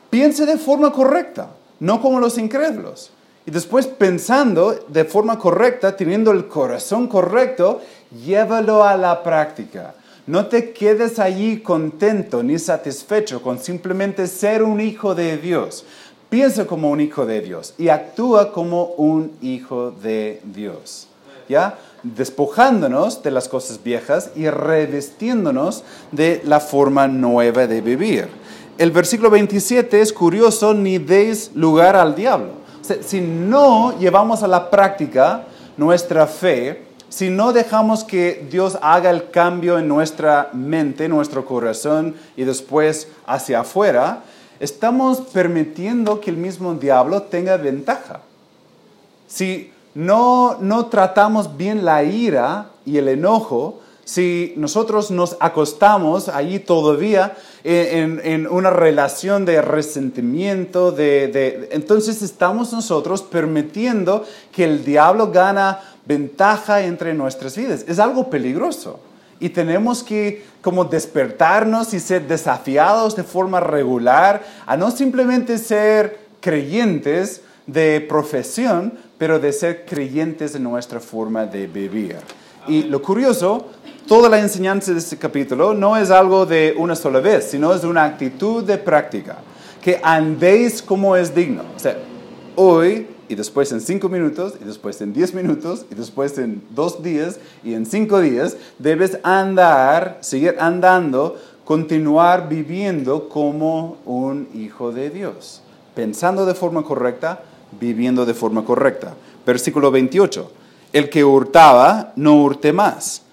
Piense 0.10 0.46
de 0.46 0.58
forma 0.58 0.92
correcta, 0.92 1.50
no 1.80 2.02
como 2.02 2.20
los 2.20 2.38
incrédulos. 2.38 3.12
Y 3.48 3.52
después 3.52 3.88
pensando 3.88 4.78
de 4.90 5.06
forma 5.06 5.40
correcta, 5.40 5.96
teniendo 5.96 6.32
el 6.32 6.50
corazón 6.50 7.08
correcto, 7.08 7.80
llévalo 8.26 8.84
a 8.84 8.98
la 8.98 9.24
práctica. 9.24 9.96
No 10.26 10.48
te 10.48 10.74
quedes 10.74 11.18
allí 11.18 11.62
contento 11.62 12.44
ni 12.44 12.60
satisfecho 12.60 13.42
con 13.42 13.58
simplemente 13.58 14.28
ser 14.28 14.64
un 14.64 14.82
hijo 14.82 15.16
de 15.16 15.38
Dios. 15.38 15.86
Piensa 16.30 16.68
como 16.68 16.92
un 16.92 17.00
hijo 17.00 17.26
de 17.26 17.40
Dios 17.40 17.74
y 17.78 17.88
actúa 17.88 18.52
como 18.52 18.88
un 18.98 19.32
hijo 19.42 19.92
de 19.92 20.42
Dios. 20.44 21.08
¿Ya? 21.48 21.80
despojándonos 22.04 23.24
de 23.24 23.32
las 23.32 23.48
cosas 23.48 23.84
viejas 23.84 24.32
y 24.36 24.50
revestiéndonos 24.50 25.84
de 26.12 26.42
la 26.44 26.60
forma 26.60 27.08
nueva 27.08 27.68
de 27.68 27.82
vivir. 27.82 28.28
El 28.78 28.92
versículo 28.92 29.30
27 29.30 30.02
es 30.02 30.14
curioso, 30.14 30.74
ni 30.74 30.98
deis 31.00 31.52
lugar 31.56 31.96
al 31.96 32.16
diablo. 32.16 32.67
Si 33.02 33.22
no 33.22 33.98
llevamos 33.98 34.44
a 34.44 34.48
la 34.48 34.70
práctica 34.70 35.46
nuestra 35.78 36.28
fe, 36.28 36.86
si 37.10 37.30
no 37.30 37.54
dejamos 37.54 38.04
que 38.04 38.46
Dios 38.50 38.78
haga 38.82 39.10
el 39.10 39.30
cambio 39.30 39.80
en 39.80 39.88
nuestra 39.88 40.50
mente, 40.54 41.08
nuestro 41.08 41.46
corazón 41.46 42.16
y 42.36 42.44
después 42.44 43.08
hacia 43.26 43.62
afuera, 43.62 44.24
estamos 44.60 45.22
permitiendo 45.22 46.20
que 46.20 46.30
el 46.30 46.38
mismo 46.38 46.74
diablo 46.74 47.24
tenga 47.24 47.58
ventaja. 47.58 48.22
Si 49.28 49.72
no, 49.96 50.58
no 50.60 50.88
tratamos 50.88 51.58
bien 51.58 51.86
la 51.86 52.04
ira 52.04 52.68
y 52.86 52.98
el 52.98 53.08
enojo, 53.08 53.80
si 54.08 54.54
nosotros 54.56 55.12
nos 55.12 55.36
acostamos 55.42 56.30
allí 56.30 56.60
todavía 56.60 57.36
en, 57.66 58.48
una 58.48 58.70
relación 58.70 59.44
de 59.44 59.62
resentimiento, 59.62 60.94
de, 60.94 61.68
entonces 61.74 62.22
estamos 62.22 62.72
nosotros 62.72 63.22
permitiendo 63.22 64.24
que 64.54 64.64
el 64.64 64.86
diablo 64.86 65.30
gana 65.30 65.82
ventaja 66.06 66.86
entre 66.86 67.14
nuestras 67.14 67.58
vidas. 67.58 67.84
Es 67.86 68.00
algo 68.00 68.30
peligroso. 68.30 69.02
Y 69.42 69.50
tenemos 69.50 70.04
que 70.04 70.42
como 70.62 70.86
despertarnos 70.86 71.94
y 71.94 72.00
ser 72.00 72.30
desafiados 72.30 73.14
de 73.18 73.24
forma 73.24 73.60
regular 73.60 74.42
a 74.66 74.78
no 74.78 74.90
simplemente 74.90 75.58
ser 75.58 76.18
creyentes 76.40 77.42
de 77.66 78.00
profesión, 78.08 78.98
pero 79.18 79.38
de 79.38 79.52
ser 79.52 79.86
creyentes 79.86 80.56
en 80.56 80.64
nuestra 80.64 81.02
forma 81.02 81.46
de 81.46 81.68
vivir. 81.68 82.16
Y 82.68 82.84
lo 82.84 83.02
curioso, 83.02 83.68
toda 84.08 84.30
la 84.30 84.40
enseñanza 84.40 84.94
de 84.94 85.00
este 85.00 85.18
capítulo 85.18 85.74
no 85.74 85.98
es 85.98 86.10
algo 86.10 86.46
de 86.46 86.74
una 86.78 86.96
sola 86.96 87.20
vez, 87.20 87.50
sino 87.52 87.74
es 87.74 87.84
una 87.84 88.06
actitud 88.06 88.64
de 88.64 88.78
práctica. 88.78 89.40
Que 89.82 90.00
andéis 90.02 90.82
como 90.82 91.16
es 91.16 91.36
digno. 91.36 91.64
O 91.76 91.80
sea, 91.80 91.98
hoy 92.56 93.08
y 93.30 93.36
después 93.36 93.72
en 93.74 93.82
cinco 93.82 94.08
minutos, 94.08 94.54
y 94.62 94.64
después 94.64 95.02
en 95.02 95.14
diez 95.14 95.34
minutos, 95.34 95.86
y 95.92 95.96
después 95.96 96.38
en 96.38 96.64
dos 96.70 97.04
días, 97.04 97.40
y 97.64 97.74
en 97.74 97.86
cinco 97.86 98.22
días, 98.22 98.56
debes 98.80 99.20
andar, 99.24 100.18
seguir 100.22 100.56
andando, 100.60 101.36
continuar 101.66 102.48
viviendo 102.48 103.28
como 103.28 103.98
un 104.06 104.48
hijo 104.54 104.94
de 104.94 105.10
Dios. 105.10 105.62
Pensando 105.94 106.46
de 106.46 106.54
forma 106.54 106.84
correcta, 106.84 107.44
viviendo 107.78 108.26
de 108.26 108.34
forma 108.34 108.64
correcta. 108.64 109.14
Versículo 109.46 109.92
28. 109.92 110.52
El 110.94 111.10
que 111.10 111.26
hurtaba, 111.26 112.14
no 112.16 112.42
hurte 112.42 112.72
más. 112.72 113.24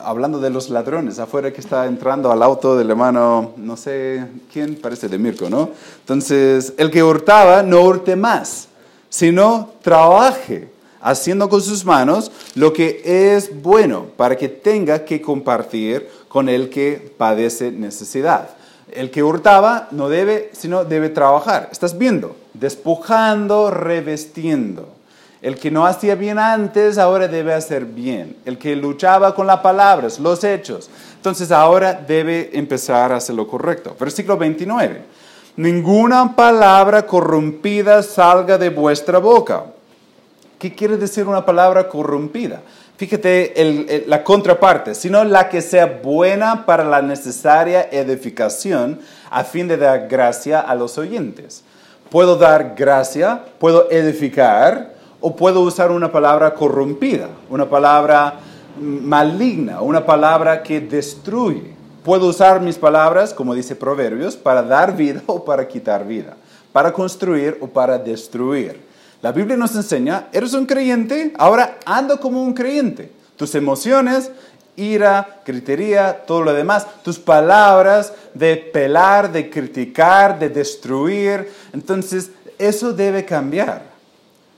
Hablando 0.00 0.40
de 0.40 0.50
los 0.50 0.70
ladrones, 0.70 1.18
afuera 1.18 1.52
que 1.52 1.60
está 1.60 1.86
entrando 1.86 2.32
al 2.32 2.42
auto 2.42 2.76
del 2.76 2.90
hermano, 2.90 3.52
no 3.56 3.76
sé 3.76 4.26
quién, 4.52 4.76
parece 4.76 5.08
de 5.08 5.18
Mirko, 5.18 5.48
¿no? 5.48 5.70
Entonces, 6.00 6.74
el 6.76 6.90
que 6.90 7.02
hurtaba, 7.02 7.62
no 7.62 7.80
hurte 7.82 8.16
más 8.16 8.68
sino 9.12 9.68
trabaje 9.82 10.70
haciendo 11.02 11.50
con 11.50 11.60
sus 11.60 11.84
manos 11.84 12.32
lo 12.54 12.72
que 12.72 13.02
es 13.34 13.62
bueno 13.62 14.06
para 14.16 14.36
que 14.36 14.48
tenga 14.48 15.04
que 15.04 15.20
compartir 15.20 16.08
con 16.28 16.48
el 16.48 16.70
que 16.70 17.12
padece 17.18 17.70
necesidad. 17.70 18.48
El 18.90 19.10
que 19.10 19.22
hurtaba 19.22 19.88
no 19.90 20.08
debe, 20.08 20.50
sino 20.54 20.86
debe 20.86 21.10
trabajar. 21.10 21.68
Estás 21.70 21.98
viendo, 21.98 22.36
despojando, 22.54 23.70
revestiendo. 23.70 24.88
El 25.42 25.58
que 25.58 25.70
no 25.70 25.84
hacía 25.84 26.14
bien 26.14 26.38
antes, 26.38 26.96
ahora 26.98 27.28
debe 27.28 27.52
hacer 27.52 27.84
bien. 27.84 28.36
El 28.44 28.58
que 28.58 28.76
luchaba 28.76 29.34
con 29.34 29.46
las 29.46 29.58
palabras, 29.58 30.20
los 30.20 30.44
hechos, 30.44 30.88
entonces 31.16 31.50
ahora 31.50 31.92
debe 31.94 32.50
empezar 32.54 33.12
a 33.12 33.16
hacer 33.16 33.34
lo 33.34 33.46
correcto. 33.46 33.94
Versículo 33.98 34.38
29 34.38 35.02
ninguna 35.56 36.34
palabra 36.34 37.06
corrompida 37.06 38.02
salga 38.02 38.58
de 38.58 38.70
vuestra 38.70 39.18
boca. 39.18 39.64
¿Qué 40.58 40.74
quiere 40.74 40.96
decir 40.96 41.26
una 41.26 41.44
palabra 41.44 41.88
corrompida? 41.88 42.62
Fíjate 42.96 44.04
la 44.06 44.22
contraparte, 44.22 44.94
sino 44.94 45.24
la 45.24 45.48
que 45.48 45.60
sea 45.60 46.00
buena 46.02 46.64
para 46.64 46.84
la 46.84 47.02
necesaria 47.02 47.88
edificación 47.90 49.00
a 49.30 49.42
fin 49.42 49.66
de 49.66 49.76
dar 49.76 50.06
gracia 50.08 50.60
a 50.60 50.74
los 50.74 50.98
oyentes. 50.98 51.64
Puedo 52.10 52.36
dar 52.36 52.74
gracia, 52.76 53.44
puedo 53.58 53.90
edificar 53.90 54.91
o 55.22 55.34
puedo 55.34 55.60
usar 55.60 55.90
una 55.90 56.12
palabra 56.12 56.52
corrompida, 56.52 57.28
una 57.48 57.70
palabra 57.70 58.40
maligna, 58.78 59.80
una 59.80 60.04
palabra 60.04 60.62
que 60.62 60.80
destruye. 60.80 61.74
Puedo 62.04 62.26
usar 62.26 62.60
mis 62.60 62.76
palabras, 62.76 63.32
como 63.32 63.54
dice 63.54 63.76
Proverbios, 63.76 64.36
para 64.36 64.62
dar 64.62 64.96
vida 64.96 65.22
o 65.26 65.44
para 65.44 65.66
quitar 65.68 66.06
vida, 66.06 66.36
para 66.72 66.92
construir 66.92 67.56
o 67.60 67.68
para 67.68 67.98
destruir. 67.98 68.80
La 69.22 69.30
Biblia 69.30 69.56
nos 69.56 69.76
enseña, 69.76 70.26
eres 70.32 70.52
un 70.52 70.66
creyente, 70.66 71.32
ahora 71.38 71.78
anda 71.86 72.16
como 72.16 72.42
un 72.42 72.54
creyente. 72.54 73.12
Tus 73.36 73.54
emociones, 73.54 74.32
ira, 74.74 75.40
critería, 75.44 76.24
todo 76.26 76.42
lo 76.42 76.52
demás, 76.52 76.86
tus 77.04 77.20
palabras 77.20 78.12
de 78.34 78.56
pelar, 78.56 79.30
de 79.30 79.48
criticar, 79.48 80.40
de 80.40 80.48
destruir. 80.48 81.52
Entonces, 81.72 82.30
eso 82.58 82.92
debe 82.92 83.24
cambiar. 83.24 83.91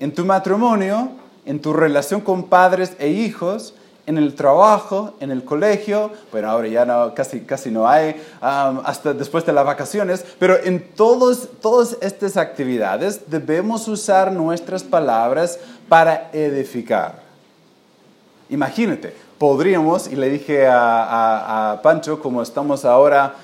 En 0.01 0.13
tu 0.13 0.25
matrimonio, 0.25 1.11
en 1.47 1.61
tu 1.61 1.73
relación 1.73 2.21
con 2.21 2.45
padres 2.45 2.95
e 2.99 3.09
hijos, 3.09 3.75
en 4.07 4.19
el 4.19 4.35
trabajo, 4.35 5.15
en 5.21 5.31
el 5.31 5.45
colegio, 5.45 6.11
bueno, 6.31 6.51
ahora 6.51 6.69
ya 6.69 6.85
no, 6.85 7.15
casi, 7.15 7.41
casi 7.41 7.71
no 7.71 7.89
hay, 7.89 8.23
hasta 8.41 9.15
después 9.15 9.47
de 9.47 9.53
las 9.53 9.65
vacaciones, 9.65 10.25
pero 10.39 10.63
en 10.63 10.91
todos, 10.95 11.49
todas 11.63 11.97
estas 12.03 12.37
actividades 12.37 13.31
debemos 13.31 13.89
usar 13.89 14.31
nuestras 14.31 14.83
palabras 14.83 15.59
para 15.89 16.31
edificar. 16.33 17.23
Imagínate, 18.51 19.15
podríamos, 19.39 20.07
y 20.07 20.17
le 20.17 20.29
dije 20.29 20.67
a, 20.69 21.81
Pancho, 21.83 22.21
como 22.21 22.43
estamos 22.43 22.85
ahora 22.85 23.35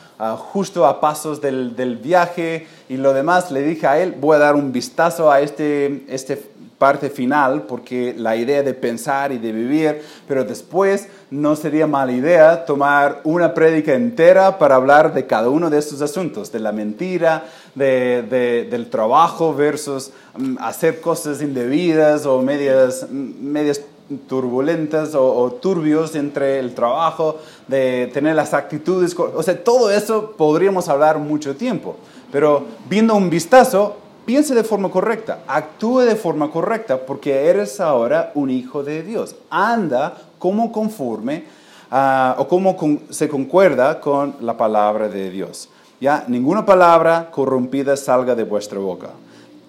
justo 0.52 0.86
a 0.86 1.00
pasos 1.00 1.40
del, 1.40 1.74
del, 1.74 1.96
viaje 1.96 2.66
y 2.90 2.96
lo 2.96 3.14
demás, 3.14 3.53
le 3.53 3.62
dije 3.62 3.87
a 3.87 4.00
él, 4.00 4.16
voy 4.20 4.35
a 4.35 4.40
dar 4.40 4.57
un 4.57 4.72
vistazo 4.72 5.31
a 5.31 5.40
este, 5.40 6.03
este 6.09 6.37
parte 6.76 7.09
final, 7.09 7.62
porque 7.68 8.16
la 8.18 8.35
idea 8.35 8.64
de 8.64 8.74
pensar 8.74 9.31
y 9.31 9.38
de 9.38 9.53
vivir, 9.53 10.03
pero 10.26 10.44
después 10.44 11.07
no 11.31 11.55
sería 11.55 11.87
mala 11.87 12.11
idea 12.11 12.64
tomar 12.64 13.20
una 13.22 13.55
prédica 13.55 13.94
entera 13.94 14.59
para 14.59 14.74
hablar 14.74 15.14
de 15.14 15.24
cada 15.24 15.50
uno 15.50 15.70
de 15.70 15.79
estos 15.79 16.03
asuntos, 16.03 16.50
de 16.50 16.59
la 16.59 16.72
mentira, 16.72 17.44
del 17.76 18.88
trabajo 18.90 19.55
versus 19.55 20.11
mm, 20.37 20.57
hacer 20.59 21.00
cosas 21.00 21.40
indebidas 21.42 22.26
o 22.26 22.42
medias, 22.42 23.07
mm, 23.09 23.40
medias 23.40 23.83
turbulentas 24.29 25.14
o, 25.14 25.33
o, 25.33 25.53
turbios 25.53 26.16
entre 26.16 26.59
el 26.59 26.74
trabajo, 26.74 27.38
de 27.68 28.11
tener 28.12 28.35
las 28.35 28.53
actitudes, 28.53 29.14
o 29.16 29.42
sea, 29.44 29.62
todo 29.62 29.92
eso 29.92 30.35
podríamos 30.37 30.88
hablar 30.88 31.18
mucho 31.18 31.55
tiempo, 31.55 31.96
pero 32.30 32.64
viendo 32.88 33.14
un 33.14 33.30
vistazo, 33.30 33.96
piense 34.24 34.54
de 34.54 34.64
forma 34.64 34.90
correcta, 34.90 35.40
actúe 35.46 36.00
de 36.00 36.16
forma 36.16 36.50
correcta, 36.50 37.04
porque 37.04 37.46
eres 37.46 37.80
ahora 37.80 38.32
un 38.34 38.50
hijo 38.50 38.82
de 38.82 39.02
Dios. 39.02 39.34
Anda 39.50 40.16
como 40.38 40.70
conforme 40.70 41.44
ah, 41.90 42.36
o 42.38 42.46
como 42.46 42.76
se 43.10 43.28
concuerda 43.28 44.00
con 44.00 44.36
la 44.40 44.56
palabra 44.56 45.08
de 45.08 45.30
Dios. 45.30 45.68
Ya, 46.00 46.24
ninguna 46.28 46.64
palabra 46.64 47.30
corrompida 47.30 47.96
salga 47.96 48.34
de 48.34 48.44
vuestra 48.44 48.78
boca. 48.78 49.10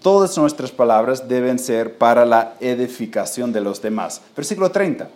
Todas 0.01 0.37
nuestras 0.37 0.71
palabras 0.71 1.27
deben 1.27 1.59
ser 1.59 1.97
para 1.97 2.25
la 2.25 2.53
edificación 2.59 3.51
de 3.51 3.61
los 3.61 3.81
demás. 3.81 4.21
Versículo 4.35 4.71
30. 4.71 5.09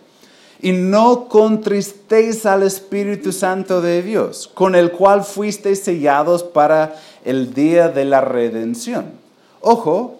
Y 0.60 0.72
no 0.72 1.28
contristéis 1.28 2.46
al 2.46 2.62
Espíritu 2.62 3.32
Santo 3.32 3.80
de 3.80 4.02
Dios, 4.02 4.50
con 4.52 4.74
el 4.74 4.90
cual 4.90 5.22
fuisteis 5.22 5.82
sellados 5.82 6.42
para 6.42 6.96
el 7.24 7.52
día 7.52 7.88
de 7.88 8.04
la 8.04 8.20
redención. 8.20 9.12
Ojo, 9.60 10.16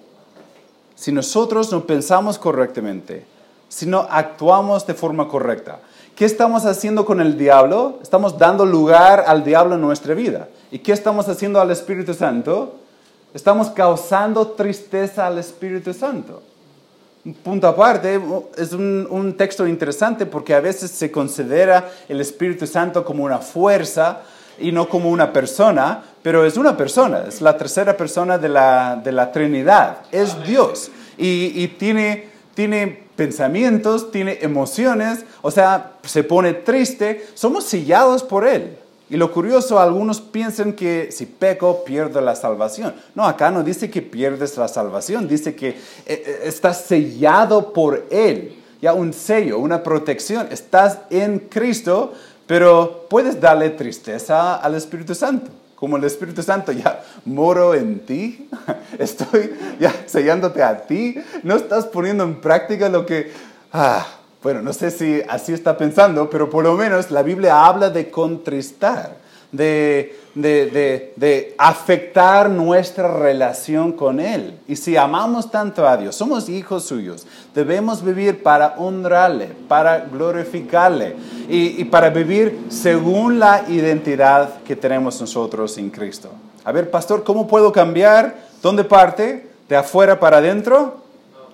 si 0.95 1.13
nosotros 1.13 1.73
no 1.73 1.87
pensamos 1.87 2.39
correctamente, 2.39 3.25
si 3.69 3.87
no 3.87 4.07
actuamos 4.11 4.87
de 4.87 4.95
forma 4.95 5.29
correcta, 5.29 5.81
¿qué 6.15 6.25
estamos 6.25 6.65
haciendo 6.65 7.05
con 7.05 7.21
el 7.21 7.39
diablo? 7.39 7.99
Estamos 8.03 8.39
dando 8.39 8.67
lugar 8.67 9.25
al 9.27 9.45
diablo 9.45 9.75
en 9.75 9.81
nuestra 9.81 10.15
vida. 10.15 10.49
¿Y 10.71 10.81
qué 10.81 10.93
estamos 10.93 11.29
haciendo 11.29 11.61
al 11.61 11.71
Espíritu 11.71 12.15
Santo? 12.15 12.77
Estamos 13.35 13.71
causando 13.71 14.49
tristeza 14.49 15.27
al 15.27 15.39
Espíritu 15.39 15.93
Santo. 15.93 16.43
Un 17.27 17.35
punto 17.35 17.67
aparte, 17.67 18.21
es 18.57 18.73
un, 18.73 19.05
un, 19.11 19.37
texto 19.37 19.67
interesante 19.67 20.27
porque 20.27 20.55
a 20.55 20.61
veces 20.61 20.93
se 20.93 21.11
considera 21.11 21.91
el 22.09 22.21
Espíritu 22.21 22.69
Santo 22.69 23.05
como 23.05 23.25
una 23.25 23.39
fuerza 23.39 24.23
y 24.61 24.71
no 24.71 24.89
como 24.89 25.11
una 25.11 25.33
persona, 25.33 26.05
pero 26.23 26.47
es 26.47 26.57
una 26.57 26.77
persona, 26.77 27.25
es 27.27 27.41
la 27.41 27.59
tercera 27.59 27.97
persona 27.97 28.39
de 28.39 28.49
la, 28.49 29.01
de 29.03 29.11
la 29.11 29.33
Trinidad, 29.33 30.03
es 30.13 30.41
Dios 30.47 30.93
y, 31.19 31.51
y 31.61 31.67
tiene, 31.67 32.29
tiene 32.55 33.07
pensamientos, 33.17 34.13
tiene 34.13 34.39
emociones, 34.43 35.25
o 35.43 35.51
sea, 35.51 35.95
se 36.05 36.23
pone 36.23 36.55
triste, 36.55 37.27
somos 37.35 37.65
sellados 37.65 38.23
por 38.23 38.47
Él. 38.47 38.79
Y 39.09 39.17
lo 39.17 39.33
curioso, 39.33 39.79
algunos 39.79 40.21
piensan 40.21 40.73
que 40.73 41.13
si 41.13 41.27
peco 41.27 41.85
pierdo 41.85 42.21
la 42.21 42.35
salvación. 42.35 42.95
No, 43.15 43.25
acá 43.25 43.53
no 43.53 43.63
dice 43.63 43.89
que 43.89 44.03
pierdes 44.03 44.57
la 44.57 44.67
salvación, 44.67 45.29
dice 45.29 45.55
que 45.55 45.69
eh, 45.69 45.77
eh, 46.07 46.41
estás 46.45 46.83
sellado 46.83 47.73
por 47.73 48.07
Él. 48.11 48.57
Ya 48.83 48.95
un 48.95 49.13
sello, 49.13 49.59
una 49.59 49.83
protección. 49.83 50.49
Estás 50.51 50.99
en 51.11 51.39
Cristo, 51.39 52.15
pero 52.49 53.07
puedes 53.09 53.41
darle 53.41 53.71
tristeza 53.71 54.57
al 54.57 54.75
Espíritu 54.75 55.15
Santo. 55.15 55.51
Como 55.77 55.99
el 55.99 56.05
Espíritu 56.05 56.43
Santo 56.43 56.73
ya 56.73 57.05
moro 57.25 57.75
en 57.75 58.01
ti, 58.01 58.49
estoy 58.99 59.55
ya 59.79 59.95
sellándote 60.07 60.63
a 60.63 60.85
ti, 60.87 61.17
no 61.45 61.55
estás 61.55 61.87
poniendo 61.87 62.25
en 62.25 62.41
práctica 62.41 62.89
lo 62.89 63.07
que, 63.07 63.31
ah, 63.73 64.05
bueno, 64.43 64.63
no 64.63 64.73
sé 64.73 64.91
si 64.91 65.23
así 65.29 65.53
está 65.53 65.77
pensando, 65.77 66.31
pero 66.31 66.49
por 66.49 66.65
lo 66.65 66.75
menos 66.75 67.11
la 67.11 67.23
Biblia 67.23 67.67
habla 67.67 67.91
de 67.91 68.11
contristar 68.11 69.17
de, 69.53 70.19
de, 70.35 71.13
de, 71.17 71.55
afectar 71.59 72.51
nuestra 72.51 73.17
relación 73.17 73.93
con 73.93 74.21
Él. 74.21 74.59
Y 74.69 74.77
si 74.77 74.97
amamos 74.97 75.51
tanto 75.51 75.87
a 75.87 75.97
Dios, 75.97 76.15
somos 76.15 76.49
hijos 76.49 76.85
suyos, 76.85 77.27
debemos 77.55 78.05
vivir 78.05 78.43
para 78.43 78.75
honrarle, 78.79 79.49
para 79.69 80.01
glorificarle 80.01 81.17
y, 81.49 81.81
y 81.81 81.85
para 81.85 82.11
vivir 82.11 82.67
según 82.69 83.39
la 83.39 83.65
identidad 83.69 84.63
que 84.63 84.77
tenemos 84.77 85.21
nosotros 85.21 85.77
en 85.79 85.91
Cristo. 85.91 86.31
A 86.65 86.73
ver, 86.73 86.91
pastor, 86.91 87.25
¿cómo 87.25 87.47
puedo 87.47 87.73
cambiar? 87.73 88.47
¿Dónde 88.63 88.85
parte? 88.85 89.49
¿De 89.69 89.77
afuera 89.77 90.19
para 90.19 90.39
adentro? 90.39 91.03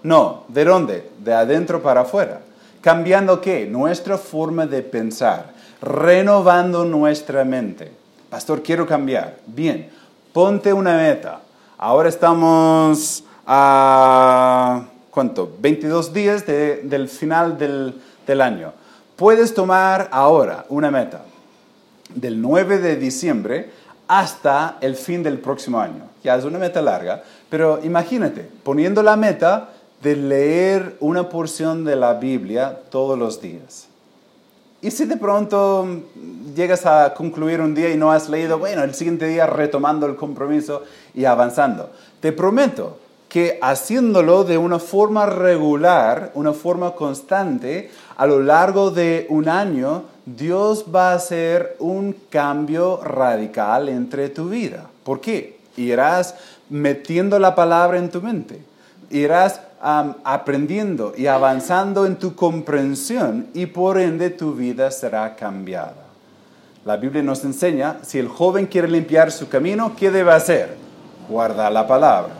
No, 0.03 0.45
¿de 0.49 0.65
dónde? 0.65 1.11
De 1.19 1.33
adentro 1.33 1.83
para 1.83 2.03
afuera. 2.03 2.41
¿Cambiando 2.83 3.41
qué? 3.41 3.65
Nuestra 3.65 4.19
forma 4.19 4.67
de 4.67 4.83
pensar, 4.83 5.53
renovando 5.81 6.85
nuestra 6.85 7.45
mente. 7.45 7.93
Pastor, 8.29 8.61
quiero 8.61 8.89
cambiar. 8.89 9.37
Bien, 9.47 9.89
ponte 10.33 10.73
una 10.73 10.97
meta. 10.97 11.43
Ahora 11.79 12.09
estamos 12.09 13.23
a, 13.47 14.83
¿cuánto? 15.13 15.53
22 15.61 16.13
días 16.13 16.45
del 16.45 17.09
final 17.09 17.57
del, 17.57 18.01
del 18.27 18.41
año. 18.41 18.73
Puedes 19.15 19.55
tomar 19.55 20.09
ahora 20.11 20.67
una 20.69 20.91
meta 20.91 21.23
del 22.13 22.43
9 22.43 22.79
de 22.79 22.97
diciembre 22.97 23.71
hasta 24.09 24.79
el 24.81 24.97
fin 24.97 25.23
del 25.23 25.39
próximo 25.39 25.79
año. 25.79 26.09
Ya 26.25 26.35
es 26.35 26.43
una 26.43 26.59
meta 26.59 26.83
larga, 26.83 27.23
pero 27.49 27.79
imagínate, 27.85 28.49
poniendo 28.65 29.05
la 29.05 29.15
meta 29.15 29.72
de 30.03 30.17
leer 30.17 30.97
una 31.01 31.29
porción 31.29 31.85
de 31.85 31.97
la 31.97 32.15
Biblia 32.15 32.81
todos 32.91 33.19
los 33.19 33.41
días. 33.41 33.89
Y 34.81 34.91
si 34.91 35.05
de 35.05 35.17
pronto 35.17 35.87
llegas 36.57 36.87
a 36.87 37.15
concluir 37.15 37.61
un 37.61 37.73
día 37.73 37.91
y 37.91 37.97
no 37.97 38.11
has 38.11 38.29
leído, 38.29 38.59
bueno, 38.59 38.83
el 38.83 38.95
siguiente 38.95 39.29
día 39.29 39.47
retomando 39.47 40.07
el 40.07 40.17
compromiso 40.17 40.83
y 41.15 41.25
avanzando. 41.25 41.91
Te 42.19 42.33
prometo 42.33 42.99
que 43.29 43.59
haciéndolo 43.63 44.43
de 44.45 44.59
una 44.59 44.81
forma 44.81 45.25
regular, 45.25 46.33
una 46.35 46.53
forma 46.53 46.91
constante, 46.91 47.91
a 48.17 48.27
lo 48.27 48.41
largo 48.41 48.91
de 48.91 49.27
un 49.31 49.49
año, 49.49 50.03
Dios 50.27 50.87
va 50.95 51.13
a 51.13 51.15
hacer 51.15 51.77
un 51.79 52.15
cambio 52.29 53.01
radical 53.03 53.89
entre 53.89 54.29
tu 54.29 54.49
vida. 54.49 54.91
¿Por 55.05 55.21
qué? 55.21 55.61
Irás 55.77 56.35
metiendo 56.69 57.39
la 57.39 57.55
palabra 57.55 57.99
en 57.99 58.11
tu 58.11 58.21
mente. 58.21 58.61
Irás 59.11 59.61
aprendiendo 59.83 61.13
y 61.17 61.27
avanzando 61.27 62.07
en 62.07 62.17
tu 62.17 62.37
comprensión 62.37 63.49
y 63.53 63.67
por 63.67 63.99
ende 63.99 64.31
tu 64.31 64.55
vida 64.55 64.91
será 64.93 65.35
cambiada. 65.35 65.95
La 66.85 66.97
Biblia 66.97 67.23
nos 67.23 67.45
enseña, 67.45 67.99
si 68.03 68.19
el 68.19 68.29
joven 68.29 68.67
quiere 68.67 68.89
limpiar 68.89 69.33
su 69.33 69.49
camino, 69.49 69.93
¿qué 69.97 70.11
debe 70.11 70.33
hacer? 70.33 70.77
Guardar 71.29 71.73
la 71.73 71.87
palabra. 71.87 72.31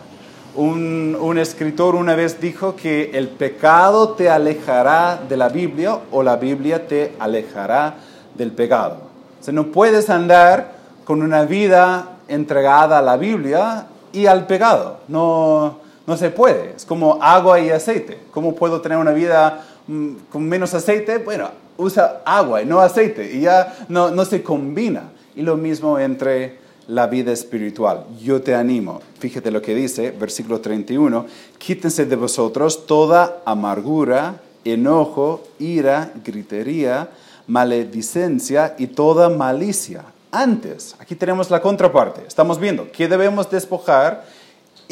Un, 0.55 1.17
un, 1.21 1.39
escritor 1.39 1.95
una 1.95 2.15
vez 2.15 2.41
dijo 2.41 2.77
que 2.77 3.11
el 3.15 3.29
pecado 3.29 4.11
te 4.11 4.29
alejará 4.29 5.19
de 5.29 5.37
la 5.37 5.49
Biblia 5.49 5.99
o 6.11 6.23
la 6.23 6.37
Biblia 6.37 6.87
te 6.87 7.15
alejará 7.19 7.95
del 8.35 8.53
pecado. 8.53 8.99
O 9.41 9.45
sea, 9.45 9.55
no 9.55 9.69
puedes 9.69 10.11
andar 10.11 10.73
con 11.05 11.23
una 11.23 11.45
vida 11.45 12.11
entregada 12.29 12.99
a 12.99 13.03
la 13.03 13.17
Biblia 13.17 13.87
y 14.13 14.27
al 14.27 14.47
pecado. 14.47 14.99
No, 15.09 15.82
no 16.07 16.17
se 16.17 16.31
puede. 16.31 16.75
Es 16.77 16.85
como 16.85 17.19
agua 17.23 17.61
y 17.61 17.71
aceite. 17.71 18.19
¿Cómo 18.31 18.55
puedo 18.55 18.81
tener 18.81 18.99
una 18.99 19.13
vida 19.13 19.65
mm, 19.87 20.15
con 20.31 20.45
menos 20.45 20.75
aceite? 20.75 21.19
Bueno, 21.19 21.51
usa 21.77 22.23
agua 22.25 22.63
y 22.63 22.67
no 22.67 22.81
aceite 22.81 23.33
y 23.33 23.41
ya 23.43 23.75
no, 23.89 24.11
no 24.11 24.25
se 24.25 24.43
combina. 24.43 25.11
Y 25.35 25.43
lo 25.43 25.57
mismo 25.57 25.99
entre 25.99 26.63
la 26.89 27.07
vida 27.07 27.33
espiritual. 27.33 28.05
Yo 28.21 28.43
te 28.43 28.55
animo, 28.55 29.01
fíjate 29.19 29.51
lo 29.51 29.63
que 29.63 29.75
dice, 29.75 30.11
versículo 30.11 30.61
31, 30.61 31.27
quítense 31.59 32.07
de 32.07 32.17
vosotros 32.17 32.87
toda 32.87 33.39
amargura, 33.45 34.41
enojo, 34.65 35.43
ira, 35.59 36.13
gritería, 36.25 37.09
maledicencia 37.47 38.75
y 38.79 38.89
toda 38.89 39.29
malicia. 39.29 40.05
Antes, 40.31 40.97
aquí 40.99 41.15
tenemos 41.15 41.51
la 41.51 41.61
contraparte, 41.61 42.23
estamos 42.27 42.59
viendo 42.59 42.91
qué 42.91 43.07
debemos 43.07 43.51
despojar 43.51 44.25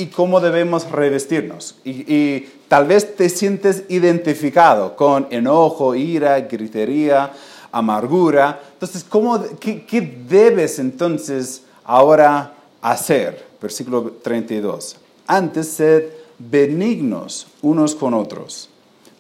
y 0.01 0.07
cómo 0.07 0.41
debemos 0.41 0.91
revestirnos. 0.91 1.77
Y, 1.85 2.41
tal 2.69 2.87
vez 2.87 3.17
te 3.17 3.29
sientes 3.29 3.85
identificado 3.89 4.97
con 4.97 5.27
enojo, 5.31 5.95
ira, 5.95 6.41
gritería, 6.41 7.33
amargura. 7.73 8.61
Entonces, 8.73 9.05
¿cómo, 9.09 9.43
qué, 9.59 9.85
qué 9.85 10.01
debes 10.01 10.79
entonces 10.79 11.63
ahora 11.85 12.55
hacer. 12.81 13.45
Versículo 13.61 14.13
32. 14.23 14.97
Antes 15.27 15.69
sed 15.69 16.05
benignos 16.39 17.47
unos 17.63 17.95
con 17.95 18.15
otros, 18.15 18.69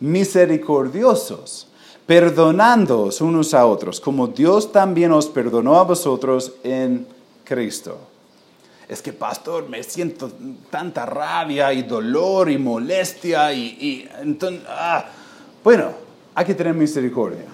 misericordiosos, 0.01 1.67
perdonándoos 2.07 3.21
unos 3.21 3.55
a 3.55 3.67
otros, 3.67 4.01
como 4.01 4.29
Dios 4.29 4.73
también 4.73 5.13
os 5.13 5.27
perdonó 5.27 5.79
a 5.79 5.85
vosotros 5.85 6.53
en 6.65 7.07
Cristo. 7.45 7.99
Es 8.91 9.03
que, 9.03 9.13
pastor, 9.13 9.69
me 9.69 9.85
siento 9.85 10.29
tanta 10.69 11.07
rabia 11.07 11.73
y 11.73 11.85
dolor 11.85 12.51
y 12.51 12.59
molestia 12.59 13.53
y, 13.53 14.11
entonces, 14.21 14.63
ah. 14.69 15.05
bueno, 15.63 15.93
hay 16.35 16.45
que 16.45 16.57
tener 16.57 16.75
misericordia, 16.75 17.45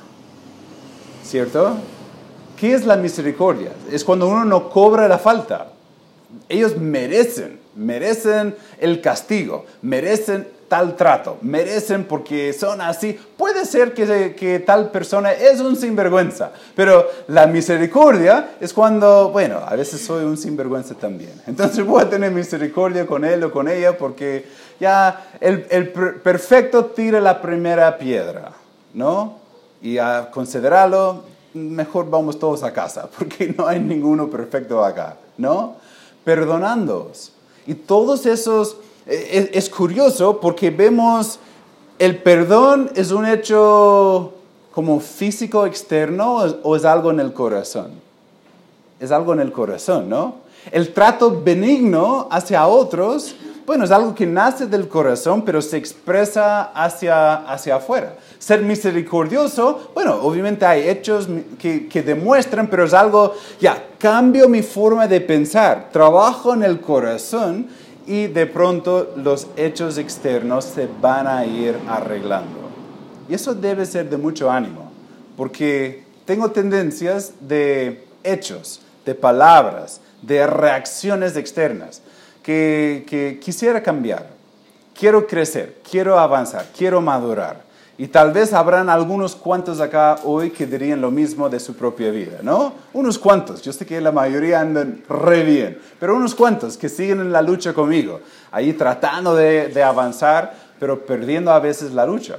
¿cierto? 1.22 1.76
¿Qué 2.58 2.72
es 2.72 2.86
la 2.86 2.96
misericordia? 2.96 3.72
Es 3.92 4.02
cuando 4.02 4.28
uno 4.28 4.46
no 4.46 4.70
cobra 4.70 5.06
la 5.08 5.18
falta. 5.18 5.72
Ellos 6.48 6.78
merecen, 6.78 7.60
merecen 7.74 8.56
el 8.78 9.02
castigo, 9.02 9.66
merecen 9.82 10.48
tal 10.68 10.96
trato, 10.96 11.38
merecen 11.42 12.04
porque 12.04 12.52
son 12.52 12.80
así. 12.80 13.18
Puede 13.36 13.64
ser 13.64 13.94
que, 13.94 14.34
que, 14.34 14.58
tal 14.60 14.90
persona 14.90 15.32
es 15.32 15.60
un 15.60 15.76
sinvergüenza, 15.76 16.52
pero 16.74 17.06
la 17.28 17.46
misericordia 17.46 18.50
es 18.60 18.72
cuando, 18.72 19.30
bueno, 19.30 19.58
a 19.66 19.74
veces 19.76 20.00
soy 20.00 20.24
un 20.24 20.36
sinvergüenza 20.36 20.94
también. 20.94 21.32
Entonces 21.46 21.84
voy 21.84 22.02
a 22.02 22.10
tener 22.10 22.32
misericordia 22.32 23.06
con 23.06 23.24
él 23.24 23.44
o 23.44 23.50
con 23.50 23.68
ella 23.68 23.96
porque 23.96 24.44
ya 24.80 25.28
el, 25.40 25.66
el 25.70 25.90
perfecto 25.90 26.86
tira 26.86 27.20
la 27.20 27.40
primera 27.40 27.96
piedra, 27.98 28.52
¿no? 28.94 29.38
Y 29.80 29.98
a 29.98 30.30
considerarlo 30.30 31.22
mejor 31.56 32.08
vamos 32.08 32.38
todos 32.38 32.62
a 32.62 32.72
casa, 32.72 33.08
porque 33.18 33.54
no 33.56 33.66
hay 33.66 33.80
ninguno 33.80 34.28
perfecto 34.28 34.84
acá, 34.84 35.16
¿no? 35.36 35.76
Perdonándoos. 36.24 37.32
Y 37.66 37.74
todos 37.74 38.26
esos, 38.26 38.76
es, 39.06 39.70
curioso 39.70 40.40
porque 40.40 40.70
vemos 40.70 41.38
el 41.98 42.22
perdón 42.22 42.90
es 42.94 43.10
un 43.10 43.24
hecho 43.26 44.34
como 44.72 45.00
físico 45.00 45.64
externo 45.64 46.36
o 46.62 46.76
es 46.76 46.84
algo 46.84 47.10
en 47.10 47.20
el 47.20 47.32
corazón. 47.32 47.92
Es 48.98 49.10
algo 49.10 49.32
en 49.32 49.40
el 49.40 49.52
corazón, 49.52 50.08
¿no? 50.08 50.46
El 50.72 50.92
trato 50.92 51.42
benigno 51.42 52.28
hacia 52.30 52.66
otros 52.66 53.36
bueno, 53.66 53.84
es 53.84 53.90
algo 53.90 54.14
que 54.14 54.26
nace 54.26 54.66
del 54.66 54.86
corazón, 54.86 55.42
pero 55.42 55.60
se 55.60 55.76
expresa 55.76 56.70
hacia, 56.72 57.34
hacia 57.34 57.76
afuera. 57.76 58.14
Ser 58.38 58.62
misericordioso, 58.62 59.90
bueno, 59.92 60.20
obviamente 60.22 60.64
hay 60.64 60.88
hechos 60.88 61.26
que, 61.58 61.88
que 61.88 62.00
demuestran, 62.00 62.68
pero 62.68 62.84
es 62.84 62.94
algo, 62.94 63.34
ya, 63.60 63.88
cambio 63.98 64.48
mi 64.48 64.62
forma 64.62 65.08
de 65.08 65.20
pensar, 65.20 65.88
trabajo 65.92 66.54
en 66.54 66.62
el 66.62 66.80
corazón 66.80 67.66
y 68.06 68.28
de 68.28 68.46
pronto 68.46 69.12
los 69.16 69.48
hechos 69.56 69.98
externos 69.98 70.64
se 70.64 70.88
van 71.00 71.26
a 71.26 71.44
ir 71.44 71.76
arreglando. 71.88 72.70
Y 73.28 73.34
eso 73.34 73.54
debe 73.54 73.84
ser 73.84 74.08
de 74.08 74.16
mucho 74.16 74.50
ánimo, 74.50 74.92
porque 75.36 76.04
tengo 76.24 76.50
tendencias 76.50 77.32
de 77.40 78.04
hechos, 78.22 78.80
de 79.04 79.14
palabras, 79.14 80.00
de 80.22 80.46
reacciones 80.46 81.36
externas 81.36 82.02
que, 82.42 83.38
quisiera 83.42 83.82
cambiar. 83.82 84.28
Quiero 84.94 85.26
crecer, 85.26 85.78
quiero 85.88 86.18
avanzar, 86.18 86.66
quiero 86.76 87.00
madurar. 87.00 87.65
Y 87.98 88.08
tal 88.08 88.32
vez 88.32 88.52
habrán 88.52 88.90
algunos 88.90 89.34
cuantos 89.34 89.80
acá 89.80 90.16
hoy 90.24 90.50
que 90.50 90.66
dirían 90.66 91.00
lo 91.00 91.10
mismo 91.10 91.48
de 91.48 91.58
su 91.58 91.74
propia 91.74 92.10
vida, 92.10 92.40
¿no? 92.42 92.74
Unos 92.92 93.18
cuantos, 93.18 93.62
yo 93.62 93.72
sé 93.72 93.86
que 93.86 94.00
la 94.02 94.12
mayoría 94.12 94.60
andan 94.60 95.02
re 95.08 95.42
bien, 95.44 95.78
pero 95.98 96.14
unos 96.14 96.34
cuantos 96.34 96.76
que 96.76 96.90
siguen 96.90 97.20
en 97.20 97.32
la 97.32 97.40
lucha 97.40 97.72
conmigo, 97.72 98.20
ahí 98.52 98.74
tratando 98.74 99.34
de, 99.34 99.68
de 99.68 99.82
avanzar, 99.82 100.54
pero 100.78 101.06
perdiendo 101.06 101.50
a 101.50 101.58
veces 101.58 101.92
la 101.92 102.04
lucha. 102.04 102.36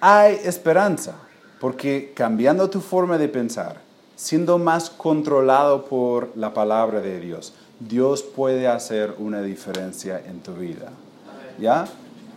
Hay 0.00 0.40
esperanza, 0.42 1.14
porque 1.60 2.12
cambiando 2.14 2.68
tu 2.68 2.80
forma 2.80 3.16
de 3.16 3.28
pensar, 3.28 3.76
siendo 4.16 4.58
más 4.58 4.90
controlado 4.90 5.84
por 5.84 6.36
la 6.36 6.52
palabra 6.52 7.00
de 7.00 7.20
Dios, 7.20 7.54
Dios 7.78 8.24
puede 8.24 8.66
hacer 8.66 9.14
una 9.18 9.40
diferencia 9.40 10.20
en 10.26 10.40
tu 10.40 10.52
vida. 10.54 10.90
¿Ya? 11.60 11.86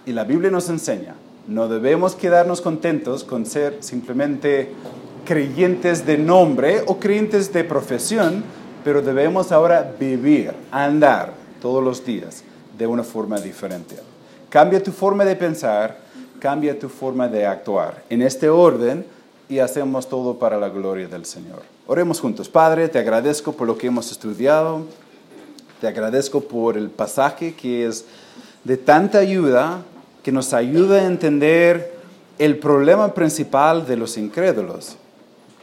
Y 0.06 0.12
la 0.12 0.24
Biblia 0.24 0.52
nos 0.52 0.70
enseña, 0.70 1.16
no 1.48 1.68
debemos 1.68 2.16
quedarnos 2.16 2.62
contentos 2.62 3.24
con 3.24 3.46
ser 3.46 3.78
simplemente 3.80 4.72
creyentes 5.26 6.06
de 6.06 6.18
nombre 6.18 6.84
o 6.86 7.00
creyentes 7.00 7.52
de 7.54 7.64
profesión, 7.64 8.44
pero 8.84 9.02
debemos 9.02 9.52
ahora 9.52 9.94
vivir, 10.00 10.54
andar 10.72 11.34
todos 11.62 11.84
los 11.84 12.06
días 12.06 12.44
de 12.78 12.88
una 12.88 13.04
forma 13.04 13.40
diferente. 13.40 13.96
Cambia 14.50 14.82
tu 14.82 14.92
forma 14.92 15.26
de 15.26 15.36
pensar, 15.36 15.98
cambia 16.40 16.78
tu 16.78 16.90
forma 16.90 17.28
de 17.28 17.46
actuar. 17.46 18.04
En 18.10 18.22
este 18.22 18.50
orden 18.50 19.06
y 19.50 19.60
hacemos 19.60 20.08
todo 20.08 20.38
para 20.38 20.58
la 20.58 20.70
gloria 20.70 21.08
del 21.08 21.26
Señor. 21.26 21.62
Oremos 21.88 22.20
juntos. 22.20 22.50
Padre, 22.50 22.90
te 22.90 23.00
agradezco 23.00 23.54
por 23.54 23.68
lo 23.68 23.78
que 23.78 23.88
hemos 23.88 24.12
estudiado. 24.12 24.82
Te 25.80 25.88
agradezco 25.88 26.42
por 26.42 26.78
el 26.78 26.90
pasaje 26.90 27.54
que 27.54 27.86
es 27.86 28.06
de 28.64 28.78
tanta 28.78 29.20
ayuda, 29.20 29.82
que 30.28 30.32
nos 30.34 30.54
ayuda 30.54 30.98
a 30.98 31.06
entender 31.06 31.94
el 32.38 32.58
problema 32.58 33.14
principal 33.14 33.88
de 33.88 33.96
los 33.96 34.18
incrédulos, 34.18 34.98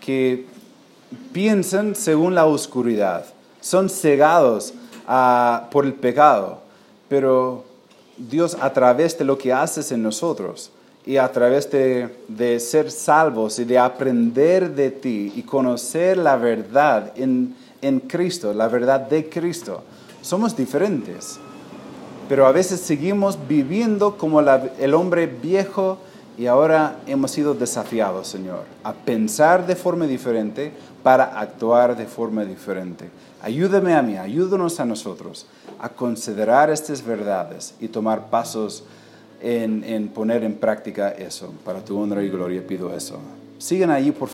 que 0.01 0.47
piensan 1.35 1.95
según 1.95 2.35
la 2.35 2.47
oscuridad, 2.47 3.27
son 3.61 3.91
cegados 3.91 4.73
ah, 5.07 5.69
por 5.71 5.85
el 5.85 5.93
pecado, 5.93 6.63
pero 7.11 7.63
Dios 8.17 8.57
a 8.59 8.73
través 8.73 9.19
de 9.19 9.27
lo 9.27 9.37
que 9.37 9.53
haces 9.53 9.93
en 9.93 10.03
nosotros 10.03 10.71
y 11.05 11.19
a 11.19 11.31
través 11.31 11.71
de, 11.71 12.09
de 12.29 12.59
ser 12.59 12.91
salvos 12.91 13.59
y 13.59 13.67
de 13.67 13.79
aprender 13.79 14.75
de 14.75 14.91
ti 14.91 15.31
y 15.37 15.43
conocer 15.43 16.17
la 16.17 16.37
verdad 16.37 17.13
en, 17.17 17.55
en 17.83 18.01
Cristo, 18.01 18.55
la 18.55 18.69
verdad 18.69 19.01
de 19.01 19.29
Cristo, 19.29 19.83
somos 20.23 20.57
diferentes. 20.57 21.39
Pero 22.29 22.47
a 22.47 22.53
veces 22.53 22.81
seguimos 22.81 23.39
viviendo 23.49 24.17
como 24.17 24.41
el 24.41 24.95
hombre 24.95 25.27
viejo 25.27 25.99
y 26.37 26.47
ahora 26.47 26.97
hemos 27.07 27.31
sido 27.31 27.55
desafiados, 27.55 28.29
Señor, 28.29 28.65
a 28.83 28.93
pensar 28.93 29.67
de 29.67 29.77
forma 29.77 30.07
diferente 30.07 30.73
para 31.03 31.39
actuar 31.39 31.97
de 31.97 32.07
forma 32.07 32.45
diferente. 32.45 33.09
Ayúdame 33.43 33.95
a 33.95 34.03
mí, 34.03 34.17
ayúdanos 34.17 34.81
a 34.81 34.85
nosotros 34.85 35.47
a 35.79 35.91
considerar 35.91 36.71
estas 36.71 37.05
verdades 37.05 37.75
y 37.79 37.89
tomar 37.89 38.31
pasos 38.31 38.85
en, 39.43 40.09
poner 40.09 40.43
en 40.45 40.55
práctica 40.55 41.11
eso. 41.11 41.53
Para 41.65 41.85
tu 41.85 41.99
honra 41.99 42.23
y 42.23 42.31
gloria 42.31 42.67
pido 42.67 42.95
eso. 42.95 43.19
Sigan 43.59 43.91
allí, 43.91 44.11
por 44.11 44.23